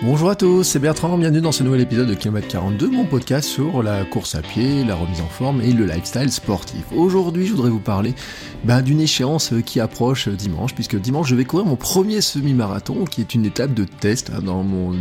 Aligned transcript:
Bonjour 0.00 0.30
à 0.30 0.36
tous, 0.36 0.62
c'est 0.62 0.78
Bertrand, 0.78 1.18
bienvenue 1.18 1.40
dans 1.40 1.50
ce 1.50 1.64
nouvel 1.64 1.80
épisode 1.80 2.06
de 2.06 2.14
Kilomètre 2.14 2.46
42, 2.46 2.88
mon 2.88 3.04
podcast 3.04 3.48
sur 3.48 3.82
la 3.82 4.04
course 4.04 4.36
à 4.36 4.42
pied, 4.42 4.84
la 4.84 4.94
remise 4.94 5.20
en 5.20 5.26
forme 5.26 5.60
et 5.60 5.72
le 5.72 5.86
lifestyle 5.86 6.30
sportif. 6.30 6.84
Aujourd'hui, 6.94 7.46
je 7.46 7.52
voudrais 7.52 7.70
vous 7.70 7.80
parler 7.80 8.14
ben, 8.62 8.80
d'une 8.80 9.00
échéance 9.00 9.52
qui 9.66 9.80
approche 9.80 10.28
dimanche, 10.28 10.72
puisque 10.72 10.94
dimanche, 10.94 11.28
je 11.28 11.34
vais 11.34 11.44
courir 11.44 11.66
mon 11.66 11.74
premier 11.74 12.20
semi-marathon, 12.20 13.06
qui 13.06 13.22
est 13.22 13.34
une 13.34 13.44
étape 13.44 13.74
de 13.74 13.82
test 13.82 14.30
hein, 14.32 14.40
dans, 14.40 14.62
mon, 14.62 14.92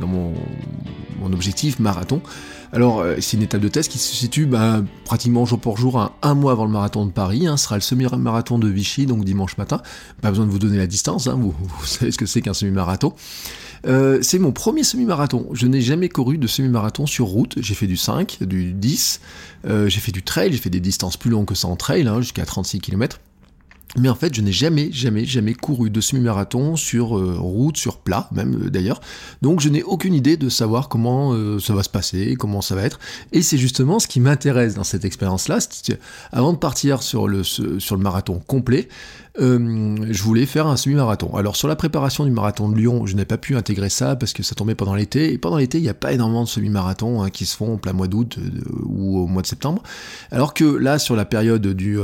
dans 0.00 0.08
mon, 0.08 0.34
objectif 1.32 1.78
marathon. 1.78 2.20
Alors, 2.72 2.98
euh, 2.98 3.14
c'est 3.20 3.36
une 3.36 3.44
étape 3.44 3.60
de 3.60 3.68
test 3.68 3.92
qui 3.92 3.98
se 3.98 4.12
situe 4.12 4.46
ben, 4.46 4.84
pratiquement 5.04 5.46
jour 5.46 5.60
pour 5.60 5.76
jour, 5.76 6.00
un, 6.00 6.10
un 6.22 6.34
mois 6.34 6.50
avant 6.50 6.64
le 6.64 6.72
marathon 6.72 7.06
de 7.06 7.12
Paris. 7.12 7.46
Hein, 7.46 7.56
sera 7.56 7.76
le 7.76 7.80
semi-marathon 7.80 8.58
de 8.58 8.66
Vichy, 8.66 9.06
donc 9.06 9.24
dimanche 9.24 9.56
matin. 9.56 9.80
Pas 10.20 10.30
besoin 10.30 10.46
de 10.46 10.50
vous 10.50 10.58
donner 10.58 10.78
la 10.78 10.88
distance, 10.88 11.28
hein, 11.28 11.38
vous, 11.38 11.54
vous 11.60 11.86
savez 11.86 12.10
ce 12.10 12.18
que 12.18 12.26
c'est 12.26 12.42
qu'un 12.42 12.54
semi-marathon. 12.54 13.14
Euh, 13.86 14.18
c'est 14.22 14.38
mon 14.38 14.52
premier 14.52 14.84
semi-marathon. 14.84 15.48
Je 15.52 15.66
n'ai 15.66 15.80
jamais 15.80 16.08
couru 16.08 16.38
de 16.38 16.46
semi-marathon 16.46 17.06
sur 17.06 17.26
route. 17.26 17.54
J'ai 17.60 17.74
fait 17.74 17.86
du 17.86 17.96
5, 17.96 18.42
du 18.42 18.72
10, 18.72 19.20
euh, 19.66 19.88
j'ai 19.88 20.00
fait 20.00 20.12
du 20.12 20.22
trail, 20.22 20.52
j'ai 20.52 20.58
fait 20.58 20.70
des 20.70 20.80
distances 20.80 21.16
plus 21.16 21.30
longues 21.30 21.46
que 21.46 21.54
ça 21.54 21.68
en 21.68 21.76
trail, 21.76 22.06
hein, 22.06 22.20
jusqu'à 22.20 22.44
36 22.44 22.80
km. 22.80 23.20
Mais 23.98 24.08
en 24.08 24.14
fait, 24.14 24.34
je 24.34 24.40
n'ai 24.40 24.52
jamais, 24.52 24.90
jamais, 24.90 25.26
jamais 25.26 25.52
couru 25.52 25.90
de 25.90 26.00
semi-marathon 26.00 26.76
sur 26.76 27.18
euh, 27.18 27.36
route, 27.38 27.76
sur 27.76 27.98
plat, 27.98 28.26
même 28.32 28.70
d'ailleurs. 28.70 29.02
Donc, 29.42 29.60
je 29.60 29.68
n'ai 29.68 29.82
aucune 29.82 30.14
idée 30.14 30.38
de 30.38 30.48
savoir 30.48 30.88
comment 30.88 31.36
ça 31.60 31.74
va 31.74 31.82
se 31.82 31.90
passer, 31.90 32.34
comment 32.38 32.62
ça 32.62 32.74
va 32.74 32.84
être. 32.84 32.98
Et 33.32 33.42
c'est 33.42 33.58
justement 33.58 33.98
ce 33.98 34.06
qui 34.06 34.20
m'intéresse 34.20 34.76
dans 34.76 34.84
cette 34.84 35.04
expérience-là. 35.04 35.58
Avant 36.30 36.54
de 36.54 36.58
partir 36.58 37.02
sur 37.02 37.28
le 37.28 37.42
marathon 37.98 38.40
complet, 38.46 38.88
je 39.38 40.22
voulais 40.22 40.46
faire 40.46 40.66
un 40.66 40.76
semi-marathon. 40.76 41.34
Alors, 41.36 41.56
sur 41.56 41.68
la 41.68 41.76
préparation 41.76 42.24
du 42.24 42.30
marathon 42.30 42.68
de 42.68 42.76
Lyon, 42.76 43.06
je 43.06 43.16
n'ai 43.16 43.24
pas 43.24 43.38
pu 43.38 43.56
intégrer 43.56 43.88
ça 43.88 44.16
parce 44.16 44.32
que 44.32 44.42
ça 44.42 44.54
tombait 44.54 44.74
pendant 44.74 44.94
l'été. 44.94 45.32
Et 45.32 45.38
pendant 45.38 45.56
l'été, 45.56 45.78
il 45.78 45.82
n'y 45.82 45.88
a 45.88 45.94
pas 45.94 46.12
énormément 46.12 46.44
de 46.44 46.48
semi-marathons 46.48 47.22
hein, 47.22 47.30
qui 47.30 47.46
se 47.46 47.56
font 47.56 47.74
au 47.74 47.78
plein 47.78 47.92
mois 47.92 48.08
d'août 48.08 48.38
ou 48.84 49.18
au 49.18 49.26
mois 49.26 49.42
de 49.42 49.46
septembre. 49.46 49.82
Alors 50.30 50.54
que 50.54 50.64
là, 50.64 50.98
sur 50.98 51.16
la 51.16 51.24
période 51.24 51.66
du 51.66 51.98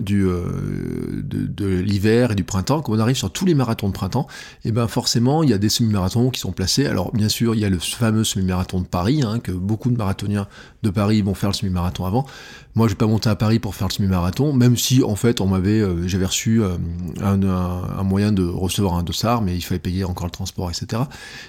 de, 0.00 1.66
l'hiver 1.66 2.32
et 2.32 2.34
du 2.34 2.44
printemps, 2.44 2.82
quand 2.82 2.92
on 2.92 2.98
arrive 2.98 3.16
sur 3.16 3.30
tous 3.30 3.44
les 3.44 3.54
marathons 3.54 3.88
de 3.88 3.92
printemps, 3.92 4.26
et 4.64 4.68
eh 4.68 4.72
ben 4.72 4.88
forcément 4.88 5.42
il 5.42 5.50
y 5.50 5.52
a 5.52 5.58
des 5.58 5.68
semi-marathons 5.68 6.30
qui 6.30 6.40
sont 6.40 6.52
placés. 6.52 6.86
Alors 6.86 7.12
bien 7.12 7.28
sûr 7.28 7.54
il 7.54 7.60
y 7.60 7.64
a 7.64 7.70
le 7.70 7.78
fameux 7.78 8.24
semi-marathon 8.24 8.80
de 8.80 8.86
Paris, 8.86 9.22
hein, 9.22 9.38
que 9.40 9.52
beaucoup 9.52 9.90
de 9.90 9.96
marathoniens 9.96 10.48
de 10.86 10.90
Paris 10.90 11.22
vont 11.22 11.34
faire 11.34 11.50
le 11.50 11.54
semi-marathon 11.54 12.04
avant. 12.04 12.26
Moi 12.74 12.88
je 12.88 12.92
vais 12.92 12.98
pas 12.98 13.06
monter 13.06 13.28
à 13.28 13.36
Paris 13.36 13.58
pour 13.58 13.74
faire 13.74 13.88
le 13.88 13.92
semi-marathon, 13.92 14.52
même 14.52 14.76
si 14.76 15.02
en 15.02 15.16
fait 15.16 15.40
on 15.40 15.46
m'avait, 15.46 15.80
euh, 15.80 16.06
j'avais 16.06 16.26
reçu 16.26 16.62
euh, 16.62 16.76
un, 17.22 18.02
moyen 18.02 18.32
de 18.32 18.44
recevoir 18.44 18.94
un 18.94 19.02
dossard, 19.02 19.42
mais 19.42 19.54
il 19.54 19.62
fallait 19.62 19.78
payer 19.78 20.04
encore 20.04 20.26
le 20.26 20.30
transport, 20.30 20.70
etc. 20.70 21.02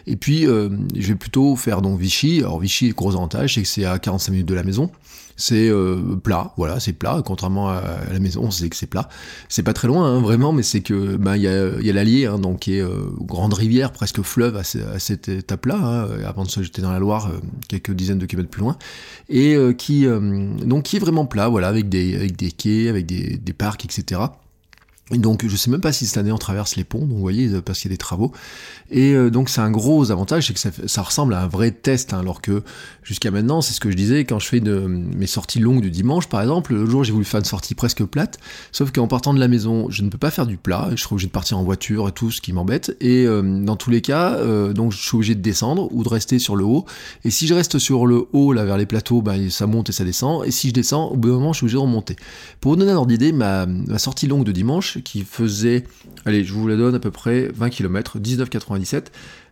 Et 0.06 0.16
puis 0.16 0.48
euh, 0.48 0.70
je 0.96 1.08
vais 1.10 1.16
plutôt 1.16 1.56
faire 1.56 1.82
donc 1.82 2.00
Vichy. 2.00 2.40
Alors 2.40 2.60
Vichy, 2.60 2.90
gros 2.90 3.16
avantage, 3.16 3.56
c'est 3.56 3.62
que 3.62 3.68
c'est 3.68 3.86
à 3.86 4.00
45 4.00 4.32
minutes 4.32 4.48
de 4.48 4.56
la 4.56 4.64
maison 4.64 4.90
c'est 5.38 5.70
euh, 5.70 6.16
plat, 6.22 6.52
voilà, 6.58 6.80
c'est 6.80 6.94
plat, 6.94 7.22
contrairement 7.24 7.70
à, 7.70 7.82
la 8.12 8.20
maison, 8.20 8.42
on 8.44 8.52
sait 8.52 8.70
que 8.70 8.76
c'est 8.76 8.88
plat. 8.88 9.08
C'est 9.50 9.64
pas 9.64 9.74
très 9.74 9.88
loin, 9.88 10.06
hein, 10.06 10.20
vraiment, 10.20 10.52
mais 10.52 10.64
c'est 10.64 10.82
que 10.82 11.16
bah, 11.16 11.38
il 11.38 11.44
y 11.44 11.48
a, 11.48 11.80
y 11.80 11.90
a 11.90 11.94
l'Allier, 11.94 12.26
hein, 12.26 12.40
donc 12.40 12.60
qui 12.60 12.76
est 12.76 12.82
euh, 12.82 13.06
grande 13.22 13.54
rivière, 13.54 13.92
presque 13.92 14.22
fleuve 14.24 14.58
à, 14.58 14.64
cette 14.64 15.30
étape-là, 15.30 15.78
hein, 15.78 16.08
avant 16.26 16.44
de 16.44 16.50
se 16.50 16.64
jeter 16.64 16.82
dans 16.82 16.92
la 16.92 17.00
Loire, 17.00 17.28
euh, 17.28 17.40
quelques 17.70 17.92
dizaines 17.92 18.18
de 18.18 18.26
kilomètres 18.26 18.50
plus 18.50 18.62
loin, 18.62 18.78
et 19.30 19.58
qui 19.78 20.06
donc 20.66 20.84
qui 20.84 20.96
est 20.96 21.00
vraiment 21.00 21.26
plat, 21.26 21.48
voilà, 21.48 21.68
avec 21.68 21.90
des, 21.90 22.32
quais, 22.58 22.90
avec 22.90 23.06
des 23.06 23.54
parcs, 23.54 23.86
etc. 23.86 24.22
Donc 25.12 25.48
je 25.48 25.56
sais 25.56 25.72
même 25.72 25.80
pas 25.80 25.94
si 25.94 26.06
cette 26.06 26.18
année 26.18 26.34
on 26.34 26.38
traverse 26.38 26.76
les 26.76 26.84
ponts, 26.84 27.00
donc 27.00 27.10
vous 27.10 27.20
voyez, 27.20 27.50
parce 27.62 27.80
qu'il 27.80 27.90
y 27.90 27.94
a 27.94 27.96
des 27.96 27.98
travaux. 27.98 28.34
Et 28.92 29.14
euh, 29.14 29.30
donc 29.30 29.48
c'est 29.48 29.62
un 29.62 29.72
gros 29.72 30.12
avantage, 30.12 30.48
c'est 30.48 30.54
que 30.54 30.88
ça, 30.88 31.02
ressemble 31.02 31.34
à 31.34 31.44
un 31.44 31.48
vrai 31.48 31.72
test, 31.72 32.14
hein, 32.14 32.20
alors 32.20 32.42
que 32.42 32.62
jusqu'à 33.04 33.32
maintenant, 33.32 33.62
c'est 33.62 33.74
ce 33.74 33.80
que 33.80 33.90
je 33.90 33.96
disais, 33.96 34.26
quand 34.26 34.40
je 34.40 34.48
fais 34.48 34.60
mes 34.60 35.28
sorties 35.28 35.60
longues 35.60 35.82
du 35.82 35.92
dimanche 35.92 36.28
par 36.28 36.42
exemple, 36.42 36.74
le 36.74 36.86
jour 36.86 37.06
j'ai 37.06 37.14
voulu 37.14 37.24
faire 37.24 37.40
une 37.40 37.46
sortie 37.46 37.74
presque 37.74 38.04
plate, 38.04 38.38
sauf 38.74 38.92
qu'en 38.92 39.08
partant 39.08 39.34
de 39.34 39.40
la 39.40 39.48
maison, 39.48 39.90
je 39.90 40.04
ne 40.04 40.10
peux 40.10 40.18
pas 40.18 40.32
faire 40.32 40.46
du 40.46 40.58
plat, 40.58 40.90
je 40.92 41.02
serai 41.02 41.14
obligé 41.14 41.28
de 41.28 41.32
partir 41.32 41.58
en 41.58 41.64
voiture 41.64 42.10
et 42.10 42.12
tout, 42.12 42.30
ce 42.30 42.42
qui 42.42 42.52
m'embête. 42.52 42.98
Et 43.00 43.26
euh, 43.26 43.42
dans 43.42 43.78
tous 43.78 43.90
les 43.90 44.02
cas, 44.02 44.34
euh, 44.36 44.74
donc 44.74 44.92
je 44.92 44.98
suis 44.98 45.16
obligé 45.16 45.36
de 45.36 45.42
descendre 45.42 45.88
ou 45.94 46.04
de 46.04 46.10
rester 46.10 46.38
sur 46.38 46.58
le 46.58 46.66
haut. 46.66 46.86
Et 47.24 47.32
si 47.32 47.48
je 47.48 47.54
reste 47.54 47.80
sur 47.80 48.06
le 48.06 48.26
haut, 48.34 48.52
là 48.52 48.66
vers 48.66 48.78
les 48.78 48.86
plateaux, 48.86 49.22
ben, 49.22 49.50
ça 49.50 49.68
monte 49.68 49.90
et 49.90 49.94
ça 49.94 50.04
descend. 50.04 50.46
Et 50.46 50.52
si 50.52 50.70
je 50.70 50.74
descends, 50.74 51.08
au 51.08 51.16
bout 51.16 51.30
d'un 51.30 51.36
moment, 51.36 51.54
je 51.54 51.58
suis 51.58 51.66
obligé 51.66 51.78
de 51.78 51.82
remonter. 51.82 52.16
Pour 52.60 52.74
vous 52.74 52.76
donner 52.76 52.92
un 52.92 52.98
ordre 52.98 53.08
d'idée, 53.08 53.32
ma 53.32 53.68
sortie 53.98 54.28
longue 54.28 54.44
de 54.44 54.52
dimanche, 54.52 54.97
qui 55.04 55.24
faisait, 55.24 55.84
allez, 56.26 56.44
je 56.44 56.54
vous 56.54 56.68
la 56.68 56.76
donne 56.76 56.96
à 56.96 57.00
peu 57.00 57.12
près 57.12 57.50
20 57.54 57.70
km, 57.70 58.20
19,97. 58.20 59.06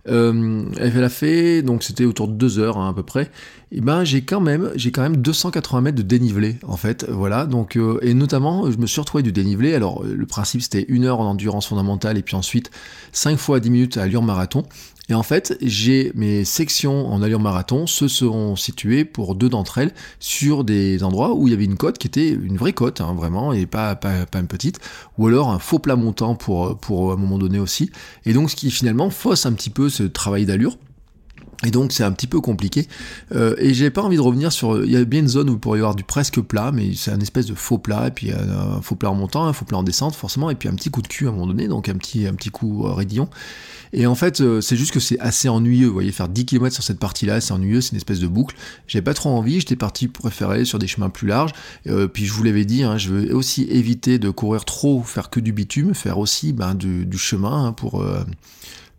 Euh, 0.07 0.63
elle 0.77 1.03
a 1.03 1.09
fait, 1.09 1.63
donc 1.63 1.81
c'était 1.81 2.05
autour 2.05 2.27
de 2.27 2.33
2 2.33 2.59
heures 2.59 2.77
hein, 2.77 2.89
à 2.89 2.93
peu 2.93 3.01
près. 3.01 3.31
Et 3.71 3.81
ben 3.81 4.03
j'ai 4.03 4.21
quand 4.21 4.39
même, 4.39 4.71
j'ai 4.75 4.91
quand 4.91 5.01
même 5.01 5.17
280 5.17 5.81
mètres 5.81 5.97
de 5.97 6.03
dénivelé 6.03 6.57
en 6.63 6.77
fait, 6.77 7.05
voilà. 7.09 7.47
Donc 7.47 7.75
euh, 7.75 7.97
et 8.03 8.13
notamment, 8.13 8.69
je 8.69 8.77
me 8.77 8.85
suis 8.85 9.01
retrouvé 9.01 9.23
du 9.23 9.31
dénivelé. 9.31 9.73
Alors 9.73 10.03
le 10.03 10.25
principe 10.27 10.61
c'était 10.61 10.85
une 10.89 11.05
heure 11.05 11.19
en 11.19 11.31
endurance 11.31 11.67
fondamentale 11.67 12.19
et 12.19 12.21
puis 12.21 12.35
ensuite 12.35 12.69
5 13.13 13.37
fois 13.37 13.59
10 13.59 13.69
minutes 13.71 13.97
à 13.97 14.03
allure 14.03 14.21
marathon. 14.21 14.63
Et 15.09 15.13
en 15.13 15.23
fait, 15.23 15.57
j'ai 15.61 16.11
mes 16.15 16.45
sections 16.45 17.07
en 17.07 17.21
allure 17.21 17.39
marathon 17.39 17.85
se 17.85 18.07
seront 18.07 18.55
situées 18.55 19.05
pour 19.05 19.35
deux 19.35 19.49
d'entre 19.49 19.77
elles 19.77 19.93
sur 20.19 20.63
des 20.63 21.03
endroits 21.03 21.35
où 21.35 21.47
il 21.47 21.51
y 21.51 21.53
avait 21.53 21.65
une 21.65 21.77
côte 21.77 21.97
qui 21.97 22.07
était 22.07 22.29
une 22.29 22.57
vraie 22.57 22.73
côte, 22.73 23.01
hein, 23.01 23.13
vraiment, 23.13 23.53
et 23.53 23.67
pas, 23.67 23.95
pas, 23.95 24.25
pas, 24.25 24.39
une 24.39 24.47
petite, 24.47 24.79
ou 25.17 25.27
alors 25.27 25.51
un 25.51 25.59
faux 25.59 25.79
plat 25.79 25.95
montant 25.95 26.35
pour, 26.35 26.77
pour 26.77 27.11
un 27.11 27.17
moment 27.17 27.37
donné 27.37 27.59
aussi. 27.59 27.91
Et 28.25 28.33
donc, 28.33 28.49
ce 28.49 28.55
qui 28.55 28.71
finalement 28.71 29.09
fausse 29.11 29.45
un 29.45 29.53
petit 29.53 29.69
peu 29.69 29.89
ce 29.89 30.03
travail 30.03 30.45
d'allure. 30.45 30.77
Et 31.65 31.71
donc 31.71 31.91
c'est 31.91 32.03
un 32.03 32.11
petit 32.11 32.27
peu 32.27 32.41
compliqué. 32.41 32.87
Euh, 33.33 33.55
et 33.57 33.73
j'ai 33.73 33.89
pas 33.89 34.01
envie 34.01 34.17
de 34.17 34.21
revenir 34.21 34.51
sur. 34.51 34.83
Il 34.83 34.91
y 34.91 34.97
a 34.97 35.03
bien 35.03 35.21
une 35.21 35.27
zone 35.27 35.49
où 35.49 35.53
il 35.53 35.59
pourrait 35.59 35.79
y 35.79 35.81
avoir 35.81 35.95
du 35.95 36.03
presque 36.03 36.39
plat, 36.39 36.71
mais 36.71 36.91
c'est 36.95 37.11
un 37.11 37.19
espèce 37.19 37.47
de 37.47 37.55
faux 37.55 37.77
plat, 37.77 38.07
et 38.07 38.11
puis 38.11 38.31
un 38.31 38.81
faux 38.81 38.95
plat 38.95 39.09
en 39.09 39.15
montant, 39.15 39.45
un 39.45 39.53
faux 39.53 39.65
plat 39.65 39.77
en 39.77 39.83
descente, 39.83 40.15
forcément, 40.15 40.49
et 40.49 40.55
puis 40.55 40.69
un 40.69 40.75
petit 40.75 40.89
coup 40.89 41.01
de 41.01 41.07
cul 41.07 41.25
à 41.25 41.29
un 41.29 41.31
moment 41.31 41.47
donné, 41.47 41.67
donc 41.67 41.89
un 41.89 41.95
petit, 41.95 42.27
un 42.27 42.33
petit 42.33 42.49
coup 42.49 42.85
euh, 42.85 42.93
raidillon. 42.93 43.29
Et 43.93 44.07
en 44.07 44.15
fait, 44.15 44.41
euh, 44.41 44.61
c'est 44.61 44.75
juste 44.75 44.91
que 44.91 44.99
c'est 44.99 45.19
assez 45.19 45.47
ennuyeux. 45.47 45.87
Vous 45.87 45.93
voyez, 45.93 46.11
faire 46.11 46.27
10 46.27 46.45
km 46.45 46.73
sur 46.73 46.83
cette 46.83 46.99
partie-là, 46.99 47.39
c'est 47.39 47.53
ennuyeux, 47.53 47.81
c'est 47.81 47.91
une 47.91 47.97
espèce 47.97 48.19
de 48.19 48.27
boucle. 48.27 48.55
J'avais 48.87 49.03
pas 49.03 49.13
trop 49.13 49.29
envie, 49.29 49.59
j'étais 49.59 49.75
parti 49.75 50.07
préférer 50.07 50.65
sur 50.65 50.79
des 50.79 50.87
chemins 50.87 51.09
plus 51.09 51.27
larges. 51.27 51.51
Euh, 51.87 52.07
puis 52.07 52.25
je 52.25 52.33
vous 52.33 52.43
l'avais 52.43 52.65
dit, 52.65 52.83
hein, 52.83 52.97
je 52.97 53.09
veux 53.09 53.33
aussi 53.33 53.63
éviter 53.63 54.19
de 54.19 54.29
courir 54.29 54.65
trop, 54.65 55.01
faire 55.01 55.29
que 55.29 55.39
du 55.39 55.53
bitume, 55.53 55.93
faire 55.93 56.19
aussi 56.19 56.51
ben, 56.51 56.75
du, 56.75 57.17
chemin 57.17 57.67
hein, 57.67 57.71
pour. 57.71 58.03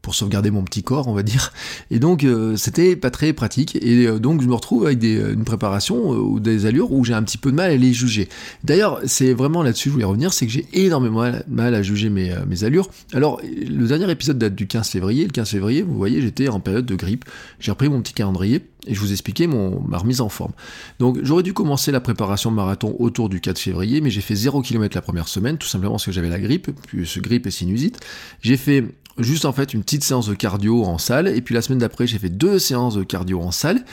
Euh, 0.06 0.12
pour 0.12 0.14
sauvegarder 0.14 0.52
mon 0.52 0.62
petit 0.62 0.84
corps, 0.84 1.08
on 1.08 1.14
va 1.14 1.24
dire. 1.24 1.52
Et 1.90 1.98
donc, 1.98 2.22
euh, 2.22 2.56
c'était 2.56 2.94
pas 2.94 3.10
très 3.10 3.32
pratique. 3.32 3.74
Et 3.82 4.06
euh, 4.06 4.20
donc, 4.20 4.40
je 4.40 4.46
me 4.46 4.54
retrouve 4.54 4.86
avec 4.86 5.00
des, 5.00 5.16
une 5.16 5.42
préparation 5.42 6.14
euh, 6.14 6.18
ou 6.18 6.38
des 6.38 6.64
allures 6.64 6.92
où 6.92 7.04
j'ai 7.04 7.12
un 7.12 7.24
petit 7.24 7.38
peu 7.38 7.50
de 7.50 7.56
mal 7.56 7.72
à 7.72 7.76
les 7.76 7.92
juger. 7.92 8.28
D'ailleurs, 8.62 9.00
c'est 9.04 9.32
vraiment 9.32 9.64
là-dessus, 9.64 9.88
je 9.88 9.94
voulais 9.94 10.04
revenir, 10.04 10.32
c'est 10.32 10.46
que 10.46 10.52
j'ai 10.52 10.64
énormément 10.72 11.28
mal 11.48 11.74
à 11.74 11.82
juger 11.82 12.08
mes, 12.08 12.32
mes 12.46 12.62
allures. 12.62 12.88
Alors, 13.14 13.40
le 13.42 13.88
dernier 13.88 14.08
épisode 14.08 14.38
date 14.38 14.54
du 14.54 14.68
15 14.68 14.88
février. 14.90 15.24
Le 15.24 15.32
15 15.32 15.50
février, 15.50 15.82
vous 15.82 15.96
voyez, 15.96 16.22
j'étais 16.22 16.46
en 16.46 16.60
période 16.60 16.86
de 16.86 16.94
grippe. 16.94 17.24
J'ai 17.58 17.72
repris 17.72 17.88
mon 17.88 18.00
petit 18.00 18.14
calendrier 18.14 18.62
et 18.86 18.94
je 18.94 19.00
vous 19.00 19.10
expliquais 19.10 19.48
mon, 19.48 19.80
ma 19.80 19.98
remise 19.98 20.20
en 20.20 20.28
forme. 20.28 20.52
Donc 21.00 21.18
j'aurais 21.22 21.42
dû 21.42 21.52
commencer 21.52 21.90
la 21.90 22.00
préparation 22.00 22.52
marathon 22.52 22.94
autour 23.00 23.28
du 23.28 23.40
4 23.40 23.58
février, 23.58 24.00
mais 24.00 24.10
j'ai 24.10 24.20
fait 24.20 24.36
0 24.36 24.62
km 24.62 24.96
la 24.96 25.02
première 25.02 25.26
semaine, 25.26 25.58
tout 25.58 25.66
simplement 25.66 25.94
parce 25.94 26.06
que 26.06 26.12
j'avais 26.12 26.28
la 26.28 26.38
grippe, 26.38 26.70
puis 26.86 27.04
ce 27.04 27.18
grippe 27.18 27.48
et 27.48 27.50
sinusite. 27.50 27.98
J'ai 28.42 28.56
fait 28.56 28.84
juste 29.18 29.44
en 29.44 29.52
fait 29.52 29.74
une 29.74 29.82
petite 29.82 30.04
séance 30.04 30.28
de 30.28 30.34
cardio 30.34 30.84
en 30.84 30.98
salle, 30.98 31.28
et 31.28 31.40
puis 31.40 31.54
la 31.54 31.62
semaine 31.62 31.78
d'après 31.78 32.06
j'ai 32.06 32.18
fait 32.18 32.28
deux 32.28 32.58
séances 32.58 32.94
de 32.94 33.02
cardio 33.02 33.40
en 33.40 33.50
salle. 33.50 33.84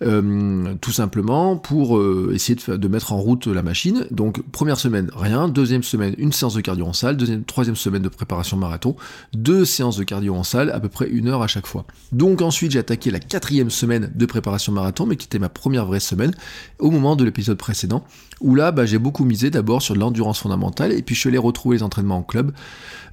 Tout 0.00 0.92
simplement 0.92 1.56
pour 1.56 2.00
essayer 2.32 2.56
de, 2.56 2.88
mettre 2.88 3.12
en 3.12 3.18
route 3.18 3.46
la 3.46 3.62
machine. 3.62 4.06
Donc 4.10 4.42
première 4.52 4.78
semaine, 4.78 5.10
rien. 5.14 5.48
Deuxième 5.48 5.82
semaine, 5.82 6.14
une 6.18 6.32
séance 6.32 6.54
de 6.54 6.60
cardio 6.60 6.86
en 6.86 6.92
salle. 6.92 7.16
Deuxième, 7.16 7.44
troisième 7.44 7.76
semaine 7.76 8.02
de 8.02 8.08
préparation 8.08 8.56
marathon. 8.56 8.96
Deux 9.34 9.64
séances 9.64 9.96
de 9.96 10.04
cardio 10.04 10.34
en 10.34 10.44
salle, 10.44 10.70
à 10.70 10.80
peu 10.80 10.88
près 10.88 11.08
une 11.08 11.28
heure 11.28 11.42
à 11.42 11.46
chaque 11.46 11.66
fois. 11.66 11.84
Donc 12.12 12.42
ensuite, 12.42 12.72
j'ai 12.72 12.78
attaqué 12.78 13.10
la 13.10 13.20
quatrième 13.20 13.70
semaine 13.70 14.10
de 14.14 14.26
préparation 14.26 14.72
marathon, 14.72 15.06
mais 15.06 15.16
qui 15.16 15.26
était 15.26 15.38
ma 15.38 15.48
première 15.48 15.86
vraie 15.86 16.00
semaine, 16.00 16.32
au 16.78 16.90
moment 16.90 17.16
de 17.16 17.24
l'épisode 17.24 17.58
précédent, 17.58 18.04
où 18.40 18.54
là, 18.54 18.72
bah, 18.72 18.86
j'ai 18.86 18.98
beaucoup 18.98 19.24
misé 19.24 19.50
d'abord 19.50 19.82
sur 19.82 19.94
l'endurance 19.94 20.40
fondamentale, 20.40 20.92
et 20.92 21.02
puis 21.02 21.14
je 21.14 21.20
suis 21.20 21.28
allé 21.28 21.38
retrouver 21.38 21.76
les 21.76 21.82
entraînements 21.82 22.18
en 22.18 22.22
club, 22.22 22.52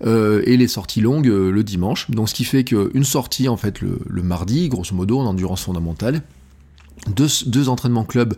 euh, 0.06 0.42
et 0.46 0.58
les 0.58 0.68
sorties 0.68 1.02
longues 1.02 1.28
euh, 1.28 1.52
le 1.52 1.64
dimanche. 1.64 2.10
Donc 2.12 2.30
ce 2.30 2.34
qui 2.34 2.44
fait 2.44 2.64
qu'une 2.64 3.04
sortie, 3.04 3.48
en 3.48 3.58
fait, 3.58 3.82
le 3.82 4.22
mardi, 4.22 4.70
grosso 4.70 4.96
modo, 4.96 5.20
en 5.20 5.26
endurance 5.26 5.64
fondamentale, 5.64 6.22
deux, 7.08 7.28
deux 7.46 7.70
entraînements 7.70 8.04
club 8.04 8.36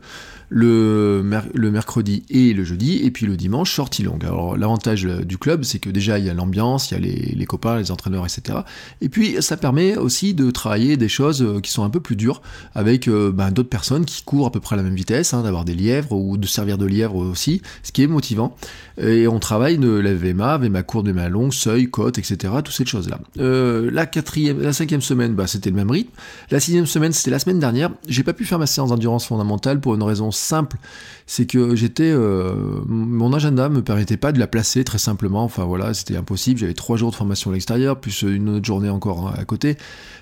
le, 0.50 1.22
le, 1.54 1.72
mercredi 1.72 2.24
et 2.30 2.54
le 2.54 2.64
jeudi, 2.64 3.02
et 3.04 3.12
puis 3.12 3.26
le 3.26 3.36
dimanche, 3.36 3.74
sortie 3.74 4.04
longue. 4.04 4.24
Alors 4.24 4.58
l'avantage 4.58 5.04
du 5.04 5.38
club, 5.38 5.64
c'est 5.64 5.80
que 5.80 5.90
déjà 5.90 6.20
il 6.20 6.26
y 6.26 6.30
a 6.30 6.34
l'ambiance, 6.34 6.92
il 6.92 6.94
y 6.94 6.98
a 6.98 7.00
les, 7.00 7.34
les, 7.36 7.46
copains, 7.46 7.78
les 7.78 7.92
entraîneurs, 7.92 8.26
etc. 8.26 8.60
Et 9.02 9.10
puis 9.10 9.38
ça 9.42 9.58
permet 9.58 9.98
aussi 9.98 10.34
de 10.34 10.50
travailler 10.52 10.98
des 10.98 11.10
choses 11.10 11.42
euh, 11.42 11.60
qui 11.60 11.72
sont 11.72 11.84
un 11.84 11.90
peu 11.90 12.00
plus 12.00 12.16
dures 12.16 12.42
avec 12.76 13.08
euh, 13.08 13.32
ben, 13.32 13.52
d'autres 13.52 13.70
personnes 13.70 14.06
qui 14.06 14.24
courent 14.24 14.48
à 14.48 14.52
peu 14.52 14.60
près 14.60 14.76
à 14.76 14.78
la 14.78 14.84
même 14.84 14.96
vitesse, 14.96 15.34
hein, 15.34 15.44
d'avoir 15.44 15.66
des 15.66 15.76
lièvres 15.76 16.14
ou 16.14 16.38
de 16.38 16.48
servir 16.48 16.78
de 16.78 16.86
lièvre 16.86 17.16
aussi, 17.16 17.62
ce 17.84 17.92
qui 17.92 18.04
est 18.04 18.08
motivant. 18.08 18.56
Et 19.00 19.28
on 19.28 19.40
travaille 19.40 19.78
de 19.78 19.90
la 19.90 20.14
VMA, 20.14 20.58
VMA 20.58 20.84
courte, 20.84 21.08
VMA 21.08 21.30
longue, 21.30 21.54
seuil, 21.54 21.90
côte, 21.90 22.18
etc. 22.18 22.54
Toutes 22.64 22.74
ces 22.74 22.86
choses-là. 22.86 23.20
Euh, 23.40 23.90
la 23.92 24.06
quatrième, 24.06 24.62
la 24.62 24.74
cinquième 24.74 25.02
semaine, 25.02 25.36
bah, 25.36 25.46
c'était 25.46 25.70
le 25.70 25.76
même 25.76 25.92
rythme. 25.92 26.10
La 26.52 26.60
sixième 26.60 26.86
semaine, 26.86 27.12
c'était 27.12 27.32
la 27.32 27.40
semaine 27.40 27.60
dernière. 27.60 27.92
J'ai 28.08 28.24
pas 28.24 28.34
pu 28.34 28.46
faire 28.46 28.60
ma 28.60 28.66
séance 28.66 28.90
d'endurance 28.90 29.28
fondamentale 29.28 29.80
pour 29.80 29.94
une 29.96 30.04
raison 30.04 30.32
simple, 30.38 30.78
c'est 31.26 31.46
que 31.46 31.76
j'étais, 31.76 32.12
euh, 32.12 32.82
mon 32.88 33.34
agenda 33.34 33.70
me 33.70 33.82
permettait 33.82 34.18
pas 34.18 34.32
de 34.32 34.40
la 34.40 34.48
placer 34.48 34.84
très 34.84 34.98
simplement. 34.98 35.44
Enfin 35.44 35.66
voilà, 35.66 35.94
c'était 35.94 36.16
impossible. 36.16 36.60
J'avais 36.60 36.74
trois 36.74 36.98
jours 36.98 37.12
de 37.12 37.16
formation 37.16 37.52
à 37.52 37.54
l'extérieur, 37.54 38.00
plus 38.00 38.22
une 38.22 38.50
autre 38.50 38.66
journée 38.66 38.90
encore 38.90 39.34
à 39.38 39.44
côté. 39.46 39.78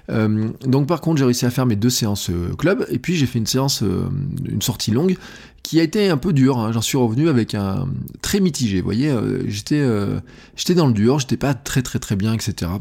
Euh, 0.09 0.49
donc 0.65 0.87
par 0.87 1.01
contre, 1.01 1.17
j'ai 1.17 1.25
réussi 1.25 1.45
à 1.45 1.51
faire 1.51 1.65
mes 1.65 1.75
deux 1.75 1.89
séances 1.89 2.29
euh, 2.29 2.53
club, 2.57 2.85
et 2.89 2.99
puis 2.99 3.15
j'ai 3.15 3.25
fait 3.25 3.39
une 3.39 3.47
séance, 3.47 3.83
une 4.45 4.61
sortie 4.61 4.91
longue, 4.91 5.17
qui 5.63 5.79
a 5.79 5.83
été 5.83 6.09
un 6.09 6.17
peu 6.17 6.33
dure. 6.33 6.59
Hein. 6.59 6.71
J'en 6.71 6.81
suis 6.81 6.97
revenu 6.97 7.29
avec 7.29 7.55
un 7.55 7.87
très 8.21 8.39
mitigé. 8.39 8.79
Vous 8.79 8.85
voyez, 8.85 9.13
j'étais, 9.47 9.83
j'étais 10.55 10.75
dans 10.75 10.87
le 10.87 10.93
dur, 10.93 11.19
j'étais 11.19 11.37
pas 11.37 11.53
très 11.53 11.81
très 11.81 11.99
très 11.99 12.15
bien, 12.15 12.33
etc 12.33 12.71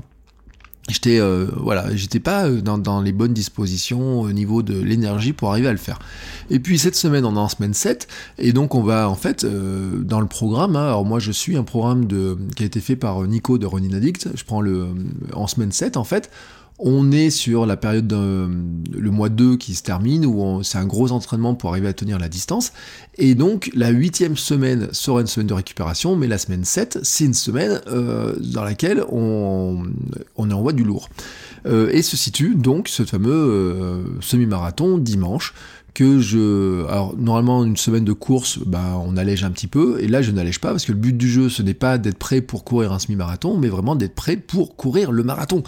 j'étais 0.89 1.19
euh, 1.19 1.47
voilà 1.57 1.95
j'étais 1.97 2.21
pas 2.21 2.47
euh, 2.47 2.61
dans, 2.61 3.01
les 3.01 3.13
bonnes 3.13 3.33
dispositions 3.33 4.21
au 4.21 4.33
niveau 4.33 4.63
de 4.63 4.79
l'énergie 4.79 5.33
pour 5.33 5.51
arriver 5.51 5.69
à 5.69 5.73
le 5.73 5.79
faire. 5.79 5.99
Et 6.51 6.59
puis 6.59 6.79
cette 6.79 6.97
semaine 6.97 7.25
on 7.25 7.37
est 7.37 7.39
en 7.39 7.49
semaine 7.49 7.75
7 7.75 8.09
et 8.39 8.53
donc 8.53 8.75
on 8.75 8.83
va 8.83 9.09
en 9.09 9.15
fait 9.15 9.45
euh, 9.45 10.03
dans 10.03 10.21
le 10.21 10.27
programme 10.27 10.77
hein, 10.77 10.87
alors 10.87 11.05
moi 11.05 11.19
je 11.19 11.33
suis 11.33 11.57
un 11.57 11.65
programme 11.65 12.07
de 12.07 12.37
qui 12.57 12.63
a 12.63 12.67
été 12.67 12.81
fait 12.81 12.97
par 12.97 13.23
Nico 13.23 13.59
de 13.59 13.67
Ronin 13.67 13.95
Addict. 13.97 14.29
Je 14.35 14.45
prends 14.45 14.61
le 14.61 14.89
en 15.33 15.47
semaine 15.47 15.73
7 15.73 15.97
en 15.97 16.05
fait 16.05 16.31
on 16.79 17.13
est 17.13 17.31
sur 17.31 17.67
la 17.67 17.77
période 17.77 18.07
de, 18.07 18.49
le 18.91 19.11
mois 19.11 19.29
2 19.29 19.57
qui 19.57 19.75
se 19.75 19.83
termine, 19.83 20.27
où 20.27 20.63
c'est 20.63 20.79
un 20.79 20.87
gros 20.87 21.13
entraînement 21.13 21.55
pour 21.55 21.71
arriver 21.71 21.89
à 21.89 21.93
tenir 21.93 22.19
la 22.19 22.29
distance. 22.29 22.73
Et 23.17 23.35
donc 23.35 23.71
la 23.75 23.91
huitième 23.91 24.37
semaine 24.37 24.89
sera 24.93 25.21
une 25.21 25.27
semaine 25.27 25.47
de 25.47 25.55
récupération, 25.55 26.17
mais 26.17 26.27
la 26.27 26.39
semaine 26.39 26.65
7, 26.65 26.99
c'est 27.03 27.25
une 27.25 27.35
semaine 27.35 27.81
euh, 27.87 28.35
dans 28.41 28.65
laquelle 28.65 29.05
on, 29.11 29.85
on 30.37 30.51
envoie 30.51 30.73
du 30.73 30.85
lourd. 30.85 31.09
Euh, 31.67 31.91
et 31.93 32.03
se 32.03 32.17
situe 32.17 32.55
donc 32.55 32.89
ce 32.89 33.05
fameux 33.05 33.33
euh, 33.33 34.03
semi-marathon 34.21 34.99
dimanche, 34.99 35.55
que 35.95 36.21
je... 36.21 36.85
Alors 36.87 37.15
normalement 37.17 37.65
une 37.65 37.77
semaine 37.77 38.05
de 38.05 38.13
course, 38.13 38.59
bah, 38.67 39.01
on 39.07 39.17
allège 39.17 39.45
un 39.45 39.51
petit 39.51 39.69
peu, 39.69 40.01
et 40.01 40.09
là 40.09 40.21
je 40.21 40.33
n'allège 40.33 40.61
pas, 40.61 40.71
parce 40.71 40.85
que 40.85 40.93
le 40.93 40.99
but 40.99 41.17
du 41.17 41.31
jeu 41.31 41.49
ce 41.49 41.63
n'est 41.63 41.75
pas 41.75 41.99
d'être 41.99 42.19
prêt 42.19 42.41
pour 42.41 42.65
courir 42.65 42.93
un 42.93 42.99
semi-marathon, 42.99 43.57
mais 43.57 43.69
vraiment 43.69 43.95
d'être 43.95 44.15
prêt 44.15 44.37
pour 44.37 44.77
courir 44.77 45.13
le 45.13 45.23
marathon, 45.23 45.63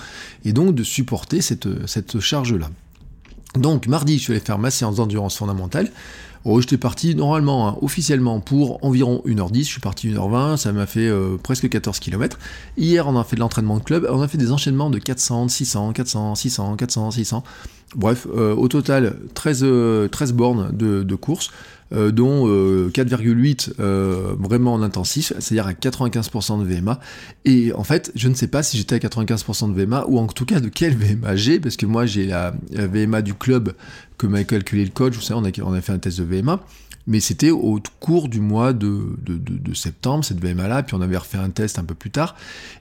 et 0.44 0.52
donc 0.52 0.74
de 0.74 0.82
supporter 0.82 1.40
cette, 1.40 2.20
charge-là. 2.20 2.70
Donc 3.56 3.86
mardi 3.86 4.18
je 4.18 4.24
suis 4.24 4.32
allé 4.32 4.40
faire 4.40 4.58
ma 4.58 4.70
séance 4.70 4.96
d'endurance 4.96 5.36
fondamentale, 5.36 5.90
Oh, 6.48 6.60
j'étais 6.60 6.76
parti 6.76 7.16
normalement, 7.16 7.66
hein, 7.66 7.76
officiellement, 7.82 8.38
pour 8.38 8.84
environ 8.84 9.20
1h10. 9.26 9.58
Je 9.58 9.64
suis 9.64 9.80
parti 9.80 10.08
1h20, 10.10 10.56
ça 10.56 10.70
m'a 10.70 10.86
fait 10.86 11.08
euh, 11.08 11.38
presque 11.42 11.68
14 11.68 11.98
km. 11.98 12.38
Hier, 12.76 13.04
on 13.08 13.18
a 13.18 13.24
fait 13.24 13.34
de 13.34 13.40
l'entraînement 13.40 13.78
de 13.78 13.82
club, 13.82 14.06
on 14.08 14.22
a 14.22 14.28
fait 14.28 14.38
des 14.38 14.52
enchaînements 14.52 14.88
de 14.88 15.00
400, 15.00 15.48
600, 15.48 15.92
400, 15.92 16.36
600, 16.36 16.76
400, 16.76 17.10
600. 17.10 17.42
Bref, 17.94 18.26
euh, 18.34 18.54
au 18.54 18.68
total, 18.68 19.16
13, 19.34 19.58
13 19.58 19.64
euh, 19.64 20.08
bornes 20.34 20.76
de, 20.76 21.14
course. 21.14 21.50
Euh, 21.92 22.10
dont 22.10 22.48
4,8 22.48 23.70
euh, 23.70 23.74
euh, 23.78 24.34
vraiment 24.40 24.74
en 24.74 24.82
intensif, 24.82 25.32
c'est-à-dire 25.38 25.68
à 25.68 25.72
95% 25.72 26.58
de 26.58 26.64
VMA. 26.64 26.98
Et 27.44 27.72
en 27.74 27.84
fait, 27.84 28.10
je 28.16 28.26
ne 28.26 28.34
sais 28.34 28.48
pas 28.48 28.64
si 28.64 28.76
j'étais 28.76 28.96
à 28.96 28.98
95% 28.98 29.72
de 29.72 29.80
VMA, 29.80 30.04
ou 30.08 30.18
en 30.18 30.26
tout 30.26 30.44
cas 30.46 30.58
de 30.58 30.68
quel 30.68 30.96
VMA 30.96 31.36
j'ai, 31.36 31.60
parce 31.60 31.76
que 31.76 31.86
moi 31.86 32.04
j'ai 32.04 32.26
la, 32.26 32.54
VMA 32.72 33.22
du 33.22 33.34
club 33.34 33.72
que 34.18 34.26
m'a 34.26 34.42
calculé 34.42 34.84
le 34.84 34.90
coach, 34.90 35.14
vous 35.14 35.20
savez, 35.20 35.40
on 35.62 35.72
a, 35.72 35.80
fait 35.80 35.92
un 35.92 35.98
test 35.98 36.18
de 36.18 36.24
VMA 36.24 36.60
mais 37.08 37.20
c'était 37.20 37.52
au 37.52 37.78
cours 38.00 38.28
du 38.28 38.40
mois 38.40 38.72
de, 38.72 39.16
de, 39.24 39.74
septembre, 39.74 40.24
cette 40.24 40.44
VMA-là, 40.44 40.82
puis 40.82 40.96
on 40.96 41.00
avait 41.00 41.16
refait 41.16 41.38
un 41.38 41.50
test 41.50 41.78
un 41.78 41.84
peu 41.84 41.94
plus 41.94 42.10
tard. 42.10 42.34